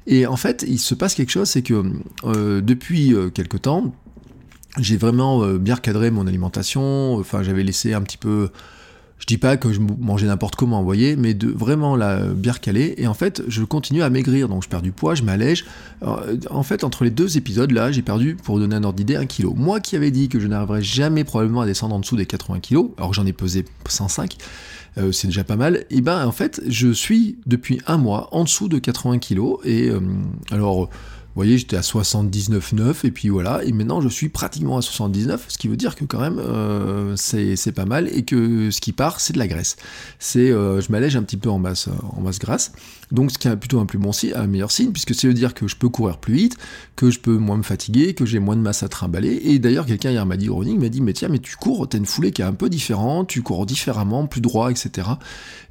Et 0.07 0.25
en 0.25 0.35
fait, 0.35 0.65
il 0.67 0.79
se 0.79 0.95
passe 0.95 1.13
quelque 1.13 1.29
chose, 1.29 1.47
c'est 1.47 1.61
que 1.61 1.83
depuis 2.59 3.13
quelque 3.35 3.57
temps, 3.57 3.93
j'ai 4.79 4.97
vraiment 4.97 5.45
bien 5.53 5.75
recadré 5.75 6.11
mon 6.11 6.27
alimentation, 6.27 7.15
enfin 7.15 7.43
j'avais 7.43 7.63
laissé 7.63 7.93
un 7.93 8.01
petit 8.01 8.17
peu 8.17 8.49
je 9.17 9.25
dis 9.25 9.37
pas 9.37 9.55
que 9.55 9.71
je 9.71 9.79
mangeais 9.79 10.27
n'importe 10.27 10.55
comment, 10.55 10.79
vous 10.79 10.85
voyez, 10.85 11.15
mais 11.15 11.35
vraiment 11.41 11.95
la 11.95 12.19
bière 12.19 12.59
calée. 12.59 12.95
Et 12.97 13.07
en 13.07 13.13
fait, 13.13 13.41
je 13.47 13.63
continue 13.63 14.03
à 14.03 14.09
maigrir, 14.09 14.49
donc 14.49 14.63
je 14.63 14.69
perds 14.69 14.81
du 14.81 14.91
poids, 14.91 15.15
je 15.15 15.23
m'allège. 15.23 15.65
En 16.01 16.63
fait, 16.63 16.83
entre 16.83 17.05
les 17.05 17.11
deux 17.11 17.37
épisodes, 17.37 17.71
là, 17.71 17.91
j'ai 17.91 18.01
perdu, 18.01 18.35
pour 18.35 18.59
donner 18.59 18.75
un 18.75 18.83
ordre 18.83 18.97
d'idée, 18.97 19.15
un 19.15 19.25
kilo. 19.25 19.53
Moi 19.55 19.79
qui 19.79 19.95
avais 19.95 20.11
dit 20.11 20.27
que 20.27 20.39
je 20.39 20.47
n'arriverais 20.47 20.83
jamais 20.83 21.23
probablement 21.23 21.61
à 21.61 21.65
descendre 21.65 21.95
en 21.95 21.99
dessous 21.99 22.17
des 22.17 22.25
80 22.25 22.59
kilos, 22.59 22.89
alors 22.97 23.11
que 23.11 23.15
j'en 23.15 23.25
ai 23.25 23.33
pesé 23.33 23.63
105, 23.87 24.35
euh, 24.97 25.11
c'est 25.11 25.27
déjà 25.27 25.43
pas 25.43 25.55
mal. 25.55 25.85
Et 25.89 26.01
ben, 26.01 26.25
en 26.25 26.31
fait, 26.31 26.61
je 26.67 26.91
suis 26.91 27.37
depuis 27.45 27.81
un 27.87 27.97
mois 27.97 28.29
en 28.31 28.43
dessous 28.43 28.67
de 28.67 28.79
80 28.79 29.19
kilos. 29.19 29.59
Et 29.63 29.89
euh, 29.89 29.99
alors 30.51 30.81
vous 30.83 31.41
voyez, 31.41 31.57
j'étais 31.57 31.75
à 31.75 31.81
79,9 31.81 33.05
et 33.05 33.11
puis 33.11 33.27
voilà, 33.27 33.61
et 33.65 33.73
maintenant 33.73 33.99
je 33.99 34.07
suis 34.07 34.29
pratiquement 34.29 34.77
à 34.77 34.81
79, 34.81 35.47
ce 35.49 35.57
qui 35.57 35.67
veut 35.67 35.75
dire 35.75 35.95
que 35.95 36.05
quand 36.05 36.21
même 36.21 36.39
euh, 36.39 37.17
c'est 37.17 37.73
pas 37.73 37.83
mal 37.83 38.07
et 38.07 38.23
que 38.23 38.71
ce 38.71 38.79
qui 38.79 38.93
part 38.93 39.19
c'est 39.19 39.33
de 39.33 39.37
la 39.37 39.47
graisse. 39.49 39.75
C'est, 40.17 40.47
je 40.47 40.91
m'allège 40.93 41.17
un 41.17 41.23
petit 41.23 41.35
peu 41.35 41.49
en 41.49 41.59
masse, 41.59 41.89
en 42.15 42.21
masse 42.21 42.39
grasse. 42.39 42.71
Donc 43.11 43.31
ce 43.31 43.37
qui 43.37 43.47
est 43.47 43.55
plutôt 43.55 43.79
un 43.79 43.85
plus 43.85 43.97
bon 43.97 44.11
signe, 44.11 44.33
un 44.35 44.47
meilleur 44.47 44.71
signe, 44.71 44.91
puisque 44.91 45.13
ça 45.13 45.27
veut 45.27 45.33
dire 45.33 45.53
que 45.53 45.67
je 45.67 45.75
peux 45.75 45.89
courir 45.89 46.17
plus 46.17 46.33
vite, 46.33 46.57
que 46.95 47.11
je 47.11 47.19
peux 47.19 47.37
moins 47.37 47.57
me 47.57 47.63
fatiguer, 47.63 48.13
que 48.13 48.25
j'ai 48.25 48.39
moins 48.39 48.55
de 48.55 48.61
masse 48.61 48.83
à 48.83 48.89
trimballer. 48.89 49.41
Et 49.43 49.59
d'ailleurs, 49.59 49.85
quelqu'un 49.85 50.11
hier 50.11 50.25
m'a 50.25 50.37
dit, 50.37 50.49
running 50.49 50.79
m'a 50.79 50.89
dit, 50.89 51.01
mais 51.01 51.13
tiens, 51.13 51.29
mais 51.29 51.39
tu 51.39 51.55
cours, 51.55 51.87
t'as 51.87 51.97
une 51.97 52.05
foulée 52.05 52.31
qui 52.31 52.41
est 52.41 52.45
un 52.45 52.53
peu 52.53 52.69
différente, 52.69 53.27
tu 53.27 53.41
cours 53.41 53.65
différemment, 53.65 54.27
plus 54.27 54.41
droit, 54.41 54.71
etc. 54.71 54.84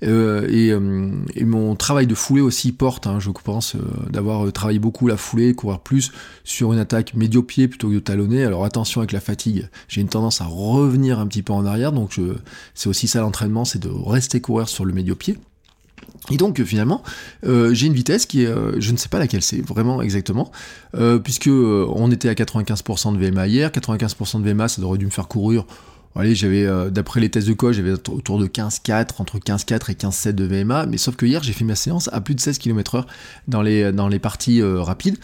Euh, 0.03 0.47
euh, 0.51 1.25
et, 1.35 1.45
mon 1.45 1.77
travail 1.77 2.07
de 2.07 2.15
foulée 2.15 2.43
aussi 2.43 2.73
porte, 2.73 3.07
hein, 3.07 3.19
je 3.21 3.31
pense, 3.31 3.75
euh, 3.75 3.81
d'avoir 4.11 4.51
travaillé 4.53 4.79
beaucoup 4.79 5.07
la 5.07 5.17
foulée, 5.17 5.55
courir 5.55 5.81
plus 5.81 6.13
sur 6.45 6.73
une 6.73 6.79
attaque 6.79 7.15
médio-pied 7.15 7.69
plutôt 7.69 7.89
que 7.89 7.95
de 7.95 8.01
talonner. 8.01 8.45
Alors 8.45 8.65
attention 8.65 9.01
avec 9.01 9.13
la 9.13 9.21
fatigue, 9.21 9.69
j'ai 9.89 10.01
une 10.01 10.09
tendance 10.09 10.41
à 10.41 10.47
revenir 10.47 11.19
un 11.19 11.27
petit 11.27 11.43
peu 11.43 11.53
en 11.53 11.65
arrière, 11.65 11.93
donc 11.93 12.19
c'est 12.75 12.89
aussi 12.89 13.09
ça 13.09 13.21
l'entraînement, 13.21 13.65
c'est 13.65 13.79
de 13.79 13.91
rester 13.91 14.41
courir 14.41 14.69
sur 14.69 14.85
le 14.85 14.93
médio-pied. 14.93 15.39
Et 16.31 16.37
donc 16.37 16.63
finalement, 16.63 17.03
j'ai 17.43 17.87
une 17.87 17.93
vitesse 17.93 18.27
qui 18.27 18.45
je 18.45 18.93
ne 18.93 18.97
sais 18.97 19.09
pas 19.09 19.19
laquelle 19.19 19.43
c'est 19.43 19.61
vraiment 19.61 20.03
exactement, 20.03 20.51
puisque 21.23 21.49
on 21.49 22.11
était 22.11 22.29
à 22.29 22.35
95% 22.35 23.19
de 23.19 23.25
VMA 23.25 23.47
hier, 23.47 23.71
95% 23.71 24.43
de 24.43 24.51
VMA, 24.51 24.69
ça 24.69 24.83
aurait 24.83 24.99
dû 24.99 25.07
me 25.07 25.11
faire 25.11 25.29
courir. 25.29 25.65
Allez, 26.17 26.35
j'avais, 26.35 26.67
d'après 26.91 27.21
les 27.21 27.29
tests 27.29 27.49
de 27.49 27.55
coach, 27.55 27.77
j'avais 27.77 27.91
autour 27.91 28.39
de 28.39 28.47
15,4, 28.47 29.21
entre 29.21 29.39
15,4 29.39 29.91
et 29.91 29.95
15,7 29.95 30.33
de 30.33 30.45
VMA, 30.45 30.87
mais 30.87 30.97
sauf 30.97 31.17
que 31.17 31.27
hier, 31.27 31.43
j'ai 31.43 31.53
fait 31.53 31.65
ma 31.65 31.75
séance 31.75 32.09
à 32.13 32.21
plus 32.21 32.37
de 32.37 32.41
16 32.41 32.59
km/h 32.59 33.05
dans 33.49 33.63
les, 33.63 33.91
dans 33.91 34.07
les 34.07 34.21
parties 34.21 34.63
rapides. 34.63 35.17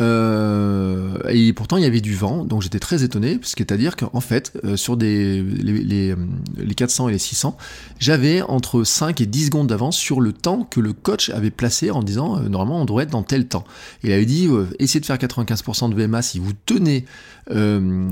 Euh, 0.00 1.18
et 1.28 1.52
pourtant, 1.52 1.76
il 1.76 1.84
y 1.84 1.86
avait 1.86 2.00
du 2.00 2.14
vent, 2.14 2.44
donc 2.44 2.62
j'étais 2.62 2.78
très 2.78 3.04
étonné, 3.04 3.38
c'est-à-dire 3.42 3.96
qu'en 3.96 4.20
fait, 4.20 4.52
euh, 4.64 4.76
sur 4.76 4.96
des, 4.96 5.42
les, 5.42 6.14
les, 6.56 6.74
400 6.74 7.08
et 7.08 7.12
les 7.12 7.18
600, 7.18 7.56
j'avais 7.98 8.42
entre 8.42 8.82
5 8.84 9.20
et 9.20 9.26
10 9.26 9.46
secondes 9.46 9.68
d'avance 9.68 9.96
sur 9.96 10.20
le 10.20 10.32
temps 10.32 10.66
que 10.68 10.80
le 10.80 10.92
coach 10.92 11.30
avait 11.30 11.50
placé 11.50 11.90
en 11.90 12.02
disant 12.02 12.38
euh, 12.38 12.48
normalement 12.48 12.82
on 12.82 12.84
devrait 12.84 13.04
être 13.04 13.10
dans 13.10 13.22
tel 13.22 13.46
temps. 13.46 13.64
Il 14.02 14.12
avait 14.12 14.26
dit 14.26 14.48
essayez 14.78 15.00
de 15.00 15.06
faire 15.06 15.16
95% 15.16 15.90
de 15.90 15.94
VMA 15.94 16.22
si 16.22 16.38
vous 16.38 16.52
tenez, 16.66 17.04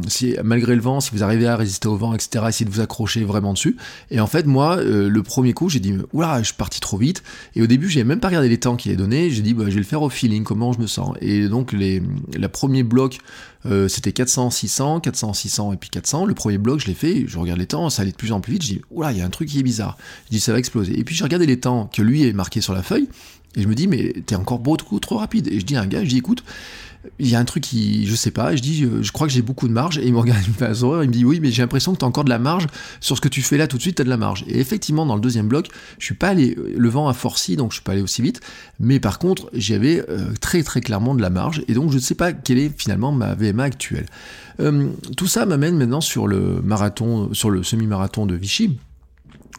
si, 0.08 0.36
malgré 0.44 0.76
le 0.76 0.82
vent, 0.82 1.00
si 1.00 1.10
vous 1.12 1.22
arrivez 1.24 1.46
à 1.46 1.56
résister 1.56 1.88
au 1.88 1.96
vent, 1.96 2.14
etc., 2.14 2.44
essayez 2.48 2.68
de 2.68 2.74
vous 2.74 2.80
accrocher 2.80 3.24
vraiment 3.24 3.52
dessus. 3.52 3.76
Et 4.10 4.20
en 4.20 4.26
fait, 4.26 4.46
moi, 4.46 4.80
le 4.82 5.22
premier 5.22 5.52
coup, 5.52 5.68
j'ai 5.68 5.80
dit 5.80 5.94
oula, 6.12 6.38
je 6.40 6.46
suis 6.46 6.54
parti 6.54 6.80
trop 6.80 6.96
vite. 6.96 7.22
Et 7.56 7.62
au 7.62 7.66
début, 7.66 7.88
j'ai 7.88 8.04
même 8.04 8.20
pas 8.20 8.28
regardé 8.28 8.48
les 8.48 8.58
temps 8.58 8.76
qu'il 8.76 8.92
est 8.92 8.96
donné, 8.96 9.30
j'ai 9.30 9.42
dit 9.42 9.54
bah, 9.54 9.64
je 9.66 9.74
vais 9.74 9.80
le 9.80 9.84
faire 9.84 10.02
au 10.02 10.10
feeling, 10.10 10.44
comment 10.44 10.72
je 10.72 10.80
me 10.80 10.86
sens. 10.86 11.16
Et 11.20 11.48
donc, 11.48 11.72
les, 11.73 12.02
la 12.37 12.49
premier 12.49 12.83
bloc 12.83 13.19
c'était 13.88 14.12
400, 14.12 14.50
600, 14.50 15.00
400, 15.00 15.33
600 15.35 15.73
et 15.73 15.76
puis 15.76 15.90
400. 15.90 16.26
Le 16.26 16.35
premier 16.35 16.59
bloc, 16.59 16.81
je 16.81 16.87
l'ai 16.87 16.95
fait, 16.95 17.25
je 17.26 17.38
regarde 17.38 17.59
les 17.59 17.66
temps, 17.66 17.90
ça 17.90 18.02
allait 18.02 18.12
de 18.12 18.16
plus 18.16 18.33
en 18.33 18.40
plus 18.40 18.54
vite. 18.54 18.62
Je 18.62 18.69
dis, 18.69 18.83
oula, 18.90 19.12
il 19.12 19.19
y 19.19 19.21
a 19.21 19.25
un 19.25 19.31
truc 19.31 19.49
qui 19.49 19.59
est 19.61 19.62
bizarre. 19.62 19.97
Je 20.26 20.31
dis, 20.31 20.40
ça 20.40 20.52
va 20.52 20.59
exploser. 20.59 20.99
Et 20.99 21.04
puis 21.04 21.14
j'ai 21.14 21.25
regardé 21.25 21.47
les 21.47 21.61
temps 21.61 21.88
que 21.92 22.02
lui 22.02 22.25
est 22.26 22.33
marqué 22.33 22.61
sur 22.61 22.75
la 22.75 22.83
feuille. 22.83 23.09
Et 23.54 23.62
je 23.62 23.69
me 23.69 23.75
dis, 23.75 23.87
mais 23.87 24.14
t'es 24.26 24.35
encore 24.35 24.59
beaucoup 24.59 24.99
trop 24.99 25.19
rapide. 25.19 25.49
Et 25.49 25.61
je 25.61 25.66
dis 25.66 25.76
à 25.76 25.83
un 25.83 25.87
gars, 25.87 26.02
je 26.04 26.09
dis, 26.09 26.19
écoute, 26.19 26.42
il 27.19 27.28
y 27.28 27.35
a 27.35 27.38
un 27.38 27.45
truc 27.45 27.64
qui, 27.64 28.07
je 28.07 28.14
sais 28.14 28.31
pas, 28.31 28.54
je 28.54 28.62
dis, 28.62 28.87
je, 29.00 29.12
crois 29.12 29.26
que 29.26 29.33
j'ai 29.33 29.42
beaucoup 29.42 29.66
de 29.66 29.73
marge, 29.73 29.99
et 29.99 30.07
il 30.07 30.12
me 30.12 30.19
regarde, 30.19 30.40
il 30.47 30.50
me 30.50 30.54
fait 30.54 30.66
un 30.66 31.02
il 31.02 31.09
me 31.09 31.12
dit, 31.12 31.25
oui, 31.25 31.40
mais 31.40 31.50
j'ai 31.50 31.62
l'impression 31.62 31.92
que 31.92 31.99
tu 31.99 32.04
as 32.04 32.09
encore 32.09 32.25
de 32.25 32.31
la 32.31 32.38
marge, 32.38 32.66
sur 33.00 33.16
ce 33.16 33.21
que 33.21 33.28
tu 33.28 33.42
fais 33.42 33.57
là 33.57 33.66
tout 33.66 33.76
de 33.76 33.83
suite, 33.83 33.97
tu 33.97 34.02
as 34.02 34.04
de 34.04 34.11
la 34.11 34.16
marge. 34.16 34.45
Et 34.49 34.61
effectivement, 34.61 35.04
dans 35.04 35.14
le 35.14 35.21
deuxième 35.21 35.49
bloc, 35.49 35.69
je 35.99 36.04
suis 36.04 36.14
pas 36.14 36.28
allé, 36.28 36.57
le 36.76 36.88
vent 36.88 37.09
a 37.09 37.14
forci, 37.14 37.57
donc 37.57 37.73
je 37.73 37.76
suis 37.76 37.83
pas 37.83 37.92
allé 37.92 38.02
aussi 38.02 38.23
vite, 38.23 38.40
mais 38.78 39.00
par 39.00 39.19
contre, 39.19 39.50
j'avais 39.52 40.04
euh, 40.09 40.33
très 40.40 40.62
très 40.62 40.81
clairement 40.81 41.14
de 41.14 41.23
la 41.23 41.31
marge, 41.31 41.64
et 41.69 41.75
donc 41.75 41.90
je 41.90 41.97
ne 41.97 42.00
sais 42.00 42.14
pas 42.14 42.33
quelle 42.33 42.59
est 42.59 42.71
finalement 42.76 43.12
ma 43.12 43.35
actuelle. 43.61 44.06
Euh, 44.61 44.88
tout 45.16 45.26
ça 45.26 45.47
m'amène 45.47 45.76
maintenant 45.76 46.00
sur 46.00 46.26
le 46.26 46.61
marathon, 46.62 47.32
sur 47.32 47.50
le 47.50 47.62
semi-marathon 47.62 48.26
de 48.26 48.35
Vichy, 48.35 48.78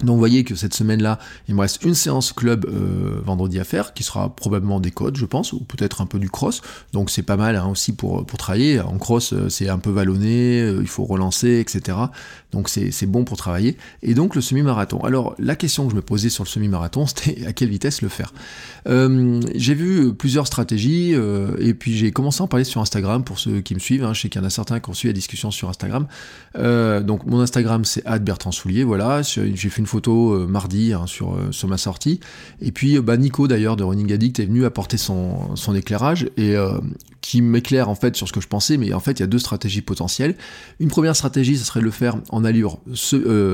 donc 0.03 0.15
vous 0.15 0.19
voyez 0.19 0.43
que 0.43 0.55
cette 0.55 0.73
semaine-là, 0.73 1.19
il 1.47 1.55
me 1.55 1.61
reste 1.61 1.83
une 1.83 1.95
séance 1.95 2.33
club 2.33 2.65
euh, 2.65 3.21
vendredi 3.23 3.59
à 3.59 3.63
faire, 3.63 3.93
qui 3.93 4.03
sera 4.03 4.35
probablement 4.35 4.79
des 4.79 4.91
codes, 4.91 5.17
je 5.17 5.25
pense, 5.25 5.53
ou 5.53 5.59
peut-être 5.59 6.01
un 6.01 6.05
peu 6.05 6.19
du 6.19 6.29
cross. 6.29 6.61
Donc 6.91 7.09
c'est 7.09 7.23
pas 7.23 7.37
mal 7.37 7.55
hein, 7.55 7.67
aussi 7.67 7.93
pour, 7.93 8.25
pour 8.25 8.37
travailler. 8.37 8.79
En 8.79 8.97
cross, 8.97 9.33
euh, 9.33 9.49
c'est 9.49 9.69
un 9.69 9.79
peu 9.79 9.91
vallonné, 9.91 10.61
euh, 10.61 10.79
il 10.81 10.87
faut 10.87 11.05
relancer, 11.05 11.59
etc. 11.59 11.97
Donc 12.51 12.69
c'est 12.69 13.05
bon 13.05 13.23
pour 13.23 13.37
travailler. 13.37 13.77
Et 14.01 14.13
donc 14.13 14.35
le 14.35 14.41
semi-marathon. 14.41 14.99
Alors 15.03 15.35
la 15.39 15.55
question 15.55 15.85
que 15.85 15.91
je 15.91 15.95
me 15.95 16.01
posais 16.01 16.29
sur 16.29 16.43
le 16.43 16.49
semi-marathon, 16.49 17.05
c'était 17.07 17.45
à 17.45 17.53
quelle 17.53 17.69
vitesse 17.69 18.01
le 18.01 18.09
faire? 18.09 18.33
j'ai 18.85 19.75
vu 19.75 20.13
plusieurs 20.13 20.45
stratégies, 20.45 21.13
et 21.59 21.73
puis 21.73 21.95
j'ai 21.95 22.11
commencé 22.11 22.41
à 22.41 22.43
en 22.43 22.47
parler 22.47 22.65
sur 22.65 22.81
Instagram 22.81 23.23
pour 23.23 23.39
ceux 23.39 23.61
qui 23.61 23.73
me 23.73 23.79
suivent. 23.79 24.03
Hein. 24.03 24.13
Je 24.13 24.21
sais 24.21 24.29
qu'il 24.29 24.41
y 24.41 24.43
en 24.43 24.47
a 24.47 24.49
certains 24.49 24.81
qui 24.81 24.89
ont 24.89 24.93
suivi 24.93 25.13
la 25.13 25.15
discussion 25.15 25.51
sur 25.51 25.69
Instagram. 25.69 26.05
donc 26.55 27.25
mon 27.25 27.39
Instagram, 27.39 27.85
c'est 27.85 28.03
Bertrand 28.21 28.51
Soulier, 28.51 28.83
voilà. 28.83 29.21
J'ai 29.21 29.69
fait 29.69 29.79
une 29.79 29.87
euh, 29.95 30.47
mardi 30.47 30.93
hein, 30.93 31.05
sur, 31.07 31.33
euh, 31.33 31.51
sur 31.51 31.67
ma 31.67 31.77
sortie. 31.77 32.19
Et 32.61 32.71
puis 32.71 32.97
euh, 32.97 33.01
bah, 33.01 33.17
Nico 33.17 33.47
d'ailleurs 33.47 33.75
de 33.75 33.83
Running 33.83 34.11
Addict 34.13 34.39
est 34.39 34.45
venu 34.45 34.65
apporter 34.65 34.97
son, 34.97 35.55
éclairage 35.75 36.29
et 36.37 36.55
qui 37.21 37.41
m'éclaire 37.41 37.89
en 37.89 37.95
fait 37.95 38.15
sur 38.15 38.27
ce 38.27 38.33
que 38.33 38.41
je 38.41 38.47
pensais, 38.47 38.77
mais 38.77 38.93
en 38.93 38.99
fait 38.99 39.13
il 39.13 39.19
y 39.21 39.23
a 39.23 39.27
deux 39.27 39.39
stratégies 39.39 39.81
potentielles. 39.81 40.35
Une 40.79 40.89
première 40.89 41.15
stratégie, 41.15 41.57
ce 41.57 41.65
serait 41.65 41.79
de 41.79 41.85
le 41.85 41.91
faire 41.91 42.15
en 42.29 42.43
allure 42.43 42.77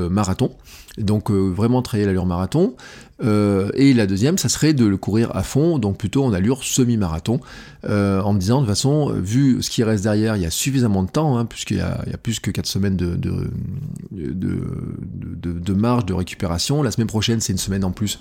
marathon, 0.10 0.52
donc 0.98 1.32
vraiment 1.32 1.82
travailler 1.82 2.06
l'allure 2.06 2.26
marathon. 2.26 2.76
Et 3.22 3.94
la 3.94 4.08
deuxième, 4.08 4.38
ça 4.38 4.50
serait 4.50 4.74
de 4.74 4.86
le 4.86 4.98
courir 4.98 5.36
à 5.36 5.44
fond, 5.44 5.78
donc 5.78 5.98
plutôt 5.98 6.24
en 6.24 6.34
allure 6.34 6.64
semi-marathon, 6.64 7.40
en 7.84 8.34
me 8.34 8.40
disant 8.40 8.62
de 8.62 8.66
toute 8.66 8.70
façon, 8.70 9.12
vu 9.12 9.62
ce 9.62 9.70
qui 9.70 9.84
reste 9.84 10.04
derrière, 10.04 10.36
il 10.38 10.42
y 10.42 10.46
a 10.46 10.52
suffisamment 10.52 11.04
de 11.04 11.10
temps, 11.10 11.38
hein, 11.38 11.46
puisqu'il 11.46 11.78
y, 11.78 11.82
a 11.82 12.18
plus 12.22 12.40
que 12.40 12.52
4 12.52 12.66
semaines 12.66 12.96
de, 12.96 13.16
de, 14.12 15.74
marge 15.74 16.06
de 16.06 16.14
récupération. 16.14 16.84
La 16.84 16.92
semaine 16.92 17.08
prochaine, 17.08 17.40
c'est 17.40 17.54
une 17.54 17.60
semaine 17.60 17.84
en 17.84 17.92
plus 17.92 18.20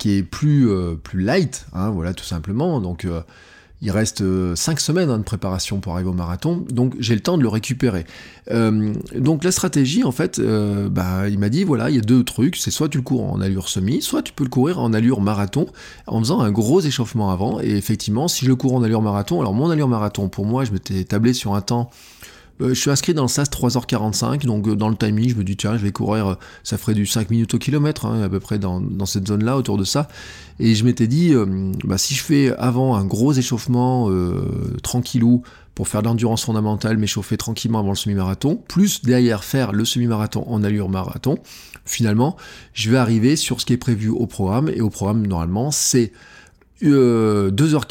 qui 0.00 0.16
est 0.16 0.22
plus, 0.22 0.70
euh, 0.70 0.96
light, 1.12 1.66
hein, 1.74 1.90
voilà, 1.90 2.14
tout 2.14 2.24
simplement. 2.24 2.80
Donc, 2.80 3.04
euh, 3.04 3.20
il 3.82 3.90
reste 3.90 4.18
5 4.18 4.24
euh, 4.24 4.54
semaines 4.78 5.10
hein, 5.10 5.18
de 5.18 5.22
préparation 5.22 5.80
pour 5.80 5.94
arriver 5.94 6.10
au 6.10 6.14
marathon, 6.14 6.64
donc 6.70 6.94
j'ai 6.98 7.14
le 7.14 7.20
temps 7.20 7.38
de 7.38 7.42
le 7.42 7.48
récupérer. 7.48 8.04
donc 8.50 9.44
la 9.44 9.52
stratégie, 9.52 10.04
en 10.04 10.12
fait, 10.12 10.40
bah, 10.40 11.28
il 11.28 11.38
m'a 11.38 11.48
dit, 11.48 11.64
voilà, 11.64 11.90
il 11.90 11.96
y 11.96 11.98
a 11.98 12.02
deux 12.02 12.24
trucs, 12.24 12.56
c'est 12.56 12.70
soit 12.70 12.88
tu 12.88 12.98
le 12.98 13.04
cours 13.04 13.32
en 13.32 13.40
allure 13.40 13.68
semi, 13.68 14.02
soit 14.02 14.22
tu 14.22 14.32
peux 14.32 14.44
le 14.44 14.50
courir 14.50 14.80
en 14.80 14.92
allure 14.92 15.20
marathon, 15.20 15.66
en 16.06 16.18
faisant 16.18 16.40
un 16.40 16.50
gros 16.50 16.80
échauffement 16.80 17.30
avant, 17.30 17.60
et 17.60 17.70
effectivement, 17.70 18.28
si 18.28 18.44
je 18.44 18.50
le 18.50 18.56
cours 18.56 18.74
en 18.74 18.82
allure 18.82 19.02
marathon, 19.02 19.40
alors 19.40 19.54
mon 19.54 19.70
allure 19.70 19.88
marathon, 19.88 20.28
pour 20.28 20.46
moi, 20.46 20.64
je 20.64 20.72
m'étais 20.72 21.04
tablé 21.04 21.32
sur 21.32 21.54
un 21.54 21.60
temps 21.60 21.90
euh, 21.90 22.29
je 22.68 22.74
suis 22.74 22.90
inscrit 22.90 23.14
dans 23.14 23.22
le 23.22 23.28
SAS 23.28 23.50
3h45, 23.50 24.44
donc 24.44 24.68
euh, 24.68 24.76
dans 24.76 24.88
le 24.88 24.96
timing, 24.96 25.30
je 25.30 25.34
me 25.34 25.44
dis 25.44 25.56
tiens, 25.56 25.76
je 25.76 25.82
vais 25.82 25.92
courir, 25.92 26.26
euh, 26.28 26.34
ça 26.62 26.78
ferait 26.78 26.94
du 26.94 27.06
5 27.06 27.30
minutes 27.30 27.54
au 27.54 27.58
kilomètre, 27.58 28.06
hein, 28.06 28.22
à 28.22 28.28
peu 28.28 28.40
près 28.40 28.58
dans, 28.58 28.82
cette 29.06 29.28
zone-là, 29.28 29.56
autour 29.56 29.78
de 29.78 29.84
ça. 29.84 30.08
Et 30.58 30.74
je 30.74 30.84
m'étais 30.84 31.06
dit, 31.06 31.32
bah, 31.84 31.96
si 31.96 32.14
je 32.14 32.22
fais 32.22 32.54
avant 32.58 32.94
un 32.94 33.06
gros 33.06 33.32
échauffement 33.32 34.10
tranquillou 34.82 35.42
pour 35.74 35.88
faire 35.88 36.02
l'endurance 36.02 36.44
fondamentale, 36.44 36.98
m'échauffer 36.98 37.38
tranquillement 37.38 37.78
avant 37.78 37.88
le 37.88 37.96
semi-marathon, 37.96 38.56
plus 38.68 39.00
derrière 39.02 39.42
faire 39.42 39.72
le 39.72 39.86
semi-marathon 39.86 40.44
en 40.46 40.62
allure 40.62 40.90
marathon, 40.90 41.38
finalement, 41.86 42.36
je 42.74 42.90
vais 42.90 42.98
arriver 42.98 43.36
sur 43.36 43.60
ce 43.60 43.66
qui 43.66 43.72
est 43.72 43.78
prévu 43.78 44.10
au 44.10 44.26
programme. 44.26 44.68
Et 44.68 44.82
au 44.82 44.90
programme, 44.90 45.26
normalement, 45.26 45.70
c'est 45.70 46.12
2h15 46.82 46.88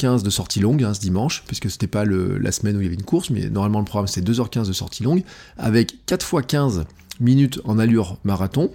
euh, 0.06 0.20
de 0.20 0.30
sortie 0.30 0.60
longue 0.60 0.82
hein, 0.82 0.94
ce 0.94 1.00
dimanche, 1.00 1.44
puisque 1.46 1.70
c'était 1.70 1.86
pas 1.86 2.04
la 2.04 2.52
semaine 2.52 2.76
où 2.76 2.80
il 2.80 2.84
y 2.84 2.86
avait 2.86 2.96
une 2.96 3.02
course, 3.02 3.30
mais 3.30 3.48
normalement 3.48 3.78
le 3.78 3.84
programme 3.84 4.08
c'est 4.08 4.26
2h15 4.26 4.66
de 4.66 4.72
sortie 4.72 5.02
longue, 5.02 5.22
avec 5.56 6.04
4 6.06 6.26
x 6.34 6.46
15 6.46 6.84
minutes 7.20 7.60
en 7.64 7.78
allure 7.78 8.18
marathon. 8.24 8.70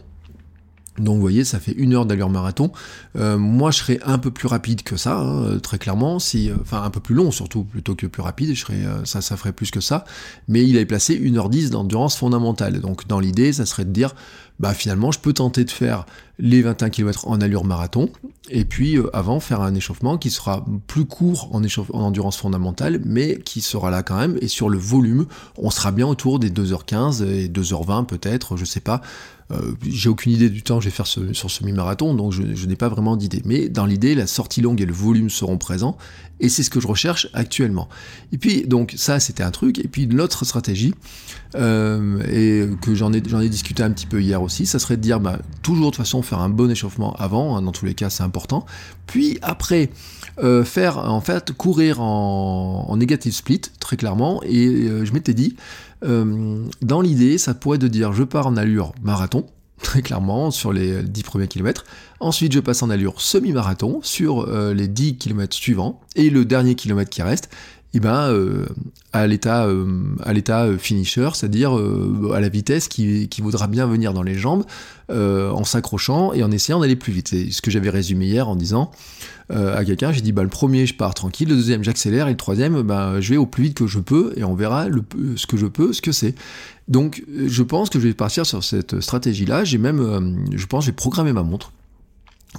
Donc 0.99 1.15
vous 1.15 1.21
voyez, 1.21 1.43
ça 1.43 1.59
fait 1.59 1.73
une 1.73 1.93
heure 1.93 2.05
d'allure 2.05 2.29
marathon. 2.29 2.71
Euh, 3.17 3.37
moi, 3.37 3.71
je 3.71 3.79
serais 3.79 3.99
un 4.05 4.17
peu 4.17 4.31
plus 4.31 4.47
rapide 4.47 4.83
que 4.83 4.97
ça, 4.97 5.19
hein, 5.19 5.59
très 5.59 5.77
clairement. 5.77 6.19
Si, 6.19 6.49
euh, 6.49 6.55
enfin, 6.61 6.83
un 6.83 6.89
peu 6.89 6.99
plus 6.99 7.15
long 7.15 7.31
surtout, 7.31 7.63
plutôt 7.63 7.95
que 7.95 8.07
plus 8.07 8.21
rapide. 8.21 8.53
Je 8.53 8.61
serais, 8.61 8.81
ça, 9.03 9.21
ça 9.21 9.37
ferait 9.37 9.53
plus 9.53 9.71
que 9.71 9.81
ça. 9.81 10.05
Mais 10.47 10.63
il 10.63 10.75
avait 10.75 10.85
placé 10.85 11.19
1h10 11.19 11.69
d'endurance 11.69 12.15
fondamentale. 12.17 12.79
Donc 12.79 13.07
dans 13.07 13.19
l'idée, 13.19 13.53
ça 13.53 13.65
serait 13.65 13.85
de 13.85 13.91
dire, 13.91 14.13
bah 14.59 14.73
finalement 14.73 15.11
je 15.11 15.19
peux 15.19 15.33
tenter 15.33 15.65
de 15.65 15.71
faire 15.71 16.05
les 16.37 16.61
21 16.61 16.89
km 16.89 17.27
en 17.27 17.39
allure 17.39 17.63
marathon, 17.63 18.09
et 18.49 18.65
puis 18.65 18.97
euh, 18.97 19.09
avant 19.15 19.39
faire 19.39 19.61
un 19.61 19.73
échauffement 19.73 20.17
qui 20.17 20.29
sera 20.29 20.65
plus 20.87 21.05
court 21.05 21.49
en, 21.53 21.61
en, 21.63 21.99
endurance 21.99 22.37
fondamentale, 22.37 22.99
mais 23.05 23.39
qui 23.39 23.61
sera 23.61 23.89
là 23.89 24.03
quand 24.03 24.17
même, 24.17 24.37
et 24.41 24.49
sur 24.49 24.69
le 24.69 24.77
volume, 24.77 25.27
on 25.57 25.69
sera 25.71 25.91
bien 25.91 26.07
autour 26.07 26.39
des 26.39 26.49
2h15 26.49 27.25
et 27.25 27.47
2h20 27.47 28.05
peut-être, 28.05 28.57
je 28.57 28.65
sais 28.65 28.81
pas. 28.81 29.01
Euh, 29.51 29.73
j'ai 29.87 30.09
aucune 30.09 30.31
idée 30.31 30.49
du 30.49 30.63
temps 30.63 30.77
que 30.77 30.83
je 30.83 30.89
vais 30.89 30.95
faire 30.95 31.05
sur 31.05 31.23
ce 31.31 31.47
semi-marathon, 31.47 32.15
donc 32.15 32.31
je, 32.31 32.65
n'ai 32.65 32.75
pas 32.75 32.89
vraiment 32.89 33.15
d'idée. 33.15 33.43
Mais 33.45 33.69
dans 33.69 33.85
l'idée, 33.85 34.15
la 34.15 34.25
sortie 34.25 34.61
longue 34.61 34.81
et 34.81 34.85
le 34.85 34.93
volume 34.93 35.29
seront 35.29 35.59
présents, 35.59 35.97
et 36.39 36.49
c'est 36.49 36.63
ce 36.63 36.71
que 36.71 36.79
je 36.79 36.87
recherche 36.87 37.29
actuellement. 37.33 37.87
Et 38.33 38.39
puis, 38.39 38.65
donc, 38.65 38.95
ça, 38.97 39.19
c'était 39.19 39.43
un 39.43 39.51
truc. 39.51 39.77
Et 39.77 39.87
puis, 39.87 40.07
l'autre 40.07 40.45
stratégie, 40.45 40.95
euh, 41.55 42.19
et 42.27 42.67
que 42.81 42.95
j'en 42.95 43.13
ai, 43.13 43.21
discuté 43.21 43.83
un 43.83 43.91
petit 43.91 44.07
peu 44.07 44.19
hier 44.21 44.41
aussi, 44.41 44.65
ça 44.65 44.79
serait 44.79 44.97
de 44.97 45.01
dire, 45.01 45.19
bah, 45.19 45.39
toujours 45.61 45.91
de 45.91 45.91
toute 45.91 45.97
façon, 45.97 46.23
faire 46.23 46.39
un 46.39 46.49
bon 46.49 46.69
échauffement 46.71 47.13
avant, 47.13 47.55
hein, 47.55 47.61
dans 47.61 47.71
tous 47.71 47.85
les 47.85 47.93
cas, 47.93 48.09
c'est 48.09 48.23
important. 48.23 48.65
Puis, 49.05 49.37
après, 49.43 49.91
euh, 50.43 50.63
faire, 50.63 50.97
en 50.97 51.21
fait, 51.21 51.51
courir 51.51 52.01
en, 52.01 52.87
en 52.89 52.97
négative 52.97 53.33
split, 53.33 53.61
très 53.79 53.95
clairement. 53.95 54.41
Et 54.43 54.87
je 55.03 55.13
m'étais 55.13 55.35
dit, 55.35 55.55
dans 56.81 57.01
l'idée, 57.01 57.37
ça 57.37 57.53
pourrait 57.53 57.77
de 57.77 57.87
dire, 57.87 58.13
je 58.13 58.23
pars 58.23 58.47
en 58.47 58.57
allure 58.57 58.93
marathon, 59.01 59.45
très 59.81 60.01
clairement, 60.01 60.51
sur 60.51 60.71
les 60.73 61.03
10 61.03 61.23
premiers 61.23 61.47
kilomètres. 61.47 61.85
Ensuite, 62.19 62.53
je 62.53 62.59
passe 62.59 62.81
en 62.81 62.89
allure 62.89 63.19
semi-marathon 63.21 63.99
sur 64.01 64.47
euh, 64.47 64.73
les 64.73 64.87
10 64.87 65.17
km 65.17 65.55
suivants. 65.55 66.01
Et 66.15 66.29
le 66.29 66.45
dernier 66.45 66.75
kilomètre 66.75 67.09
qui 67.09 67.21
reste, 67.21 67.49
eh 67.95 67.99
ben, 68.01 68.29
euh, 68.29 68.65
à 69.13 69.25
l'état 69.25 69.65
euh, 69.65 69.85
l'état 70.33 70.67
finisher, 70.77 71.29
c'est-à-dire 71.33 71.73
à 72.33 72.39
la 72.39 72.49
vitesse 72.49 72.87
qui, 72.87 73.29
voudra 73.41 73.67
bien 73.67 73.87
venir 73.87 74.13
dans 74.13 74.23
les 74.23 74.35
jambes, 74.35 74.63
en 75.09 75.63
s'accrochant 75.63 76.33
et 76.33 76.43
en 76.43 76.51
essayant 76.51 76.79
d'aller 76.79 76.95
plus 76.95 77.13
vite. 77.13 77.29
C'est 77.29 77.51
ce 77.51 77.61
que 77.61 77.71
j'avais 77.71 77.89
résumé 77.89 78.25
hier 78.25 78.49
en 78.49 78.55
disant 78.55 78.91
à 79.49 79.85
quelqu'un, 79.85 80.11
j'ai 80.11 80.21
dit 80.21 80.31
bah, 80.31 80.43
le 80.43 80.49
premier 80.49 80.85
je 80.85 80.95
pars 80.95 81.13
tranquille, 81.13 81.47
le 81.47 81.55
deuxième 81.55 81.83
j'accélère 81.83 82.27
et 82.27 82.31
le 82.31 82.37
troisième 82.37 82.81
bah, 82.81 83.21
je 83.21 83.29
vais 83.29 83.37
au 83.37 83.45
plus 83.45 83.63
vite 83.63 83.75
que 83.75 83.87
je 83.87 83.99
peux 83.99 84.33
et 84.35 84.43
on 84.43 84.55
verra 84.55 84.87
ce 85.35 85.47
que 85.47 85.55
je 85.55 85.67
peux, 85.67 85.93
ce 85.93 86.01
que 86.01 86.11
c'est. 86.11 86.35
Donc 86.87 87.23
je 87.47 87.63
pense 87.63 87.89
que 87.89 87.99
je 87.99 88.07
vais 88.07 88.13
partir 88.13 88.45
sur 88.45 88.63
cette 88.63 88.99
stratégie-là. 88.99 89.63
J'ai 89.63 89.77
même, 89.77 90.45
je 90.53 90.65
pense, 90.65 90.85
j'ai 90.85 90.91
programmé 90.91 91.31
ma 91.31 91.43
montre 91.43 91.71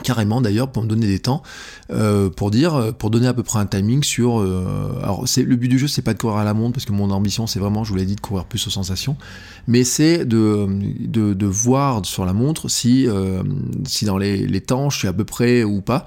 carrément 0.03 0.41
d'ailleurs 0.41 0.71
pour 0.71 0.83
me 0.83 0.89
donner 0.89 1.07
des 1.07 1.19
temps 1.19 1.43
euh, 1.91 2.31
pour 2.31 2.51
dire 2.51 2.75
euh, 2.75 2.93
pour 2.93 3.11
donner 3.11 3.27
à 3.27 3.35
peu 3.35 3.43
près 3.43 3.59
un 3.59 3.67
timing 3.67 4.03
sur 4.03 4.41
euh, 4.41 4.99
alors 5.03 5.25
le 5.37 5.57
but 5.57 5.69
du 5.69 5.79
jeu 5.79 5.89
c'est 5.89 6.03
pas 6.03 6.15
de 6.15 6.19
courir 6.19 6.37
à 6.37 6.45
la 6.45 6.55
montre 6.55 6.75
parce 6.75 6.85
que 6.85 6.93
mon 6.93 7.11
ambition 7.11 7.47
c'est 7.47 7.59
vraiment 7.59 7.85
je 7.85 7.91
vous 7.91 7.97
l'ai 7.97 8.07
dit 8.07 8.17
de 8.17 8.21
courir 8.21 8.45
plus 8.45 8.67
aux 8.67 8.71
sensations 8.71 9.17
mais 9.67 9.85
c'est 9.85 10.25
de, 10.25 11.47
voir 11.47 12.05
sur 12.05 12.25
la 12.25 12.33
montre 12.33 12.69
si 12.69 13.07
si 13.87 14.05
dans 14.05 14.19
les, 14.19 14.47
les 14.47 14.61
temps 14.61 14.91
je 14.91 14.99
suis 14.99 15.09
à 15.09 15.13
peu 15.13 15.25
près 15.25 15.65
ou 15.65 15.81
pas 15.81 16.05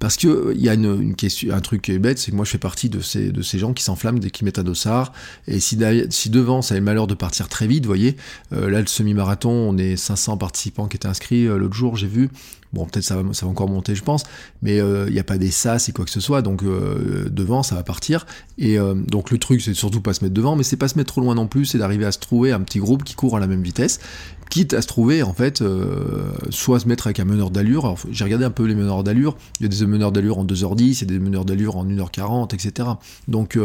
parce 0.00 0.16
que 0.16 0.52
il 0.56 0.60
y 0.60 0.68
a 0.68 0.74
une, 0.74 1.14
question, 1.14 1.54
un 1.54 1.60
truc 1.60 1.82
qui 1.82 1.92
est 1.92 1.98
bête, 1.98 2.18
c'est 2.18 2.32
que 2.32 2.36
moi 2.36 2.44
je 2.44 2.50
fais 2.50 2.58
partie 2.58 2.88
de 2.88 3.00
ces, 3.00 3.30
de 3.30 3.42
ces 3.42 3.58
gens 3.60 3.72
qui 3.72 3.84
s'enflamment 3.84 4.18
dès 4.18 4.30
qu'ils 4.30 4.44
mettent 4.44 4.58
un 4.58 4.64
dossard. 4.64 5.12
Et 5.46 5.60
si, 5.60 5.78
si 6.10 6.30
devant 6.30 6.62
ça 6.62 6.74
a 6.74 6.78
le 6.78 6.84
malheur 6.84 7.06
de 7.06 7.14
partir 7.14 7.48
très 7.48 7.68
vite, 7.68 7.84
vous 7.84 7.90
voyez, 7.90 8.16
là 8.50 8.80
le 8.80 8.86
semi-marathon, 8.86 9.50
on 9.50 9.78
est 9.78 9.94
500 9.96 10.36
participants 10.36 10.88
qui 10.88 10.96
étaient 10.96 11.06
inscrits 11.06 11.44
l'autre 11.46 11.74
jour, 11.74 11.96
j'ai 11.96 12.08
vu. 12.08 12.30
Bon, 12.72 12.84
peut-être 12.84 13.04
ça 13.04 13.16
va, 13.16 13.48
encore 13.48 13.68
monter, 13.68 13.96
je 13.96 14.04
pense, 14.04 14.22
mais 14.62 14.76
il 14.76 14.80
euh, 14.80 15.10
n'y 15.10 15.18
a 15.18 15.24
pas 15.24 15.38
des 15.38 15.50
sas 15.50 15.88
et 15.88 15.92
quoi 15.92 16.04
que 16.04 16.10
ce 16.10 16.20
soit, 16.20 16.40
donc 16.40 16.62
euh, 16.62 17.28
devant, 17.28 17.64
ça 17.64 17.74
va 17.74 17.82
partir. 17.82 18.26
Et 18.58 18.78
euh, 18.78 18.94
donc 18.94 19.32
le 19.32 19.38
truc, 19.38 19.60
c'est 19.60 19.74
surtout 19.74 20.00
pas 20.00 20.12
se 20.12 20.22
mettre 20.22 20.34
devant, 20.34 20.54
mais 20.54 20.62
c'est 20.62 20.76
pas 20.76 20.86
se 20.86 20.96
mettre 20.96 21.12
trop 21.12 21.20
loin 21.20 21.34
non 21.34 21.48
plus, 21.48 21.64
c'est 21.64 21.78
d'arriver 21.78 22.04
à 22.04 22.12
se 22.12 22.20
trouver 22.20 22.52
un 22.52 22.60
petit 22.60 22.78
groupe 22.78 23.02
qui 23.02 23.14
court 23.14 23.36
à 23.36 23.40
la 23.40 23.48
même 23.48 23.62
vitesse, 23.62 23.98
quitte 24.50 24.74
à 24.74 24.82
se 24.82 24.86
trouver, 24.86 25.22
en 25.22 25.32
fait, 25.32 25.62
soit 26.50 26.80
se 26.80 26.88
mettre 26.88 27.06
avec 27.06 27.20
un 27.20 27.24
meneur 27.24 27.50
d'allure. 27.50 27.94
J'ai 28.10 28.24
regardé 28.24 28.44
un 28.44 28.50
peu 28.50 28.64
les 28.64 28.74
meneurs 28.74 29.02
d'allure, 29.02 29.36
il 29.60 29.62
y 29.62 29.66
a 29.66 29.68
des 29.68 29.86
meneurs 29.86 30.12
d'allure 30.12 30.38
en 30.38 30.44
2h10, 30.44 30.98
il 31.00 31.06
des 31.06 31.18
meneurs 31.18 31.44
d'allure 31.44 31.76
en 31.76 31.86
1h40, 31.86 32.54
etc. 32.54 32.88
Donc 33.28 33.58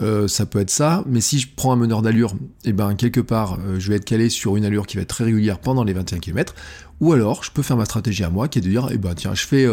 euh, 0.00 0.28
ça 0.28 0.46
peut 0.46 0.60
être 0.60 0.70
ça, 0.70 1.04
mais 1.06 1.20
si 1.20 1.38
je 1.38 1.48
prends 1.54 1.72
un 1.72 1.76
meneur 1.76 2.00
d'allure, 2.00 2.32
et 2.64 2.70
eh 2.70 2.72
ben 2.72 2.94
quelque 2.94 3.20
part, 3.20 3.58
je 3.78 3.88
vais 3.88 3.96
être 3.96 4.04
calé 4.04 4.28
sur 4.30 4.56
une 4.56 4.64
allure 4.64 4.86
qui 4.86 4.96
va 4.96 5.02
être 5.02 5.08
très 5.08 5.24
régulière 5.24 5.58
pendant 5.58 5.84
les 5.84 5.92
21 5.92 6.20
km, 6.20 6.54
ou 7.00 7.12
alors 7.12 7.44
je 7.44 7.50
peux 7.50 7.62
faire 7.62 7.76
ma 7.76 7.84
stratégie 7.84 8.24
à 8.24 8.30
moi 8.30 8.48
qui 8.48 8.60
est 8.60 8.62
de 8.62 8.68
dire, 8.68 8.88
eh 8.92 8.98
ben 8.98 9.14
tiens, 9.14 9.34
je 9.34 9.46
fais 9.46 9.66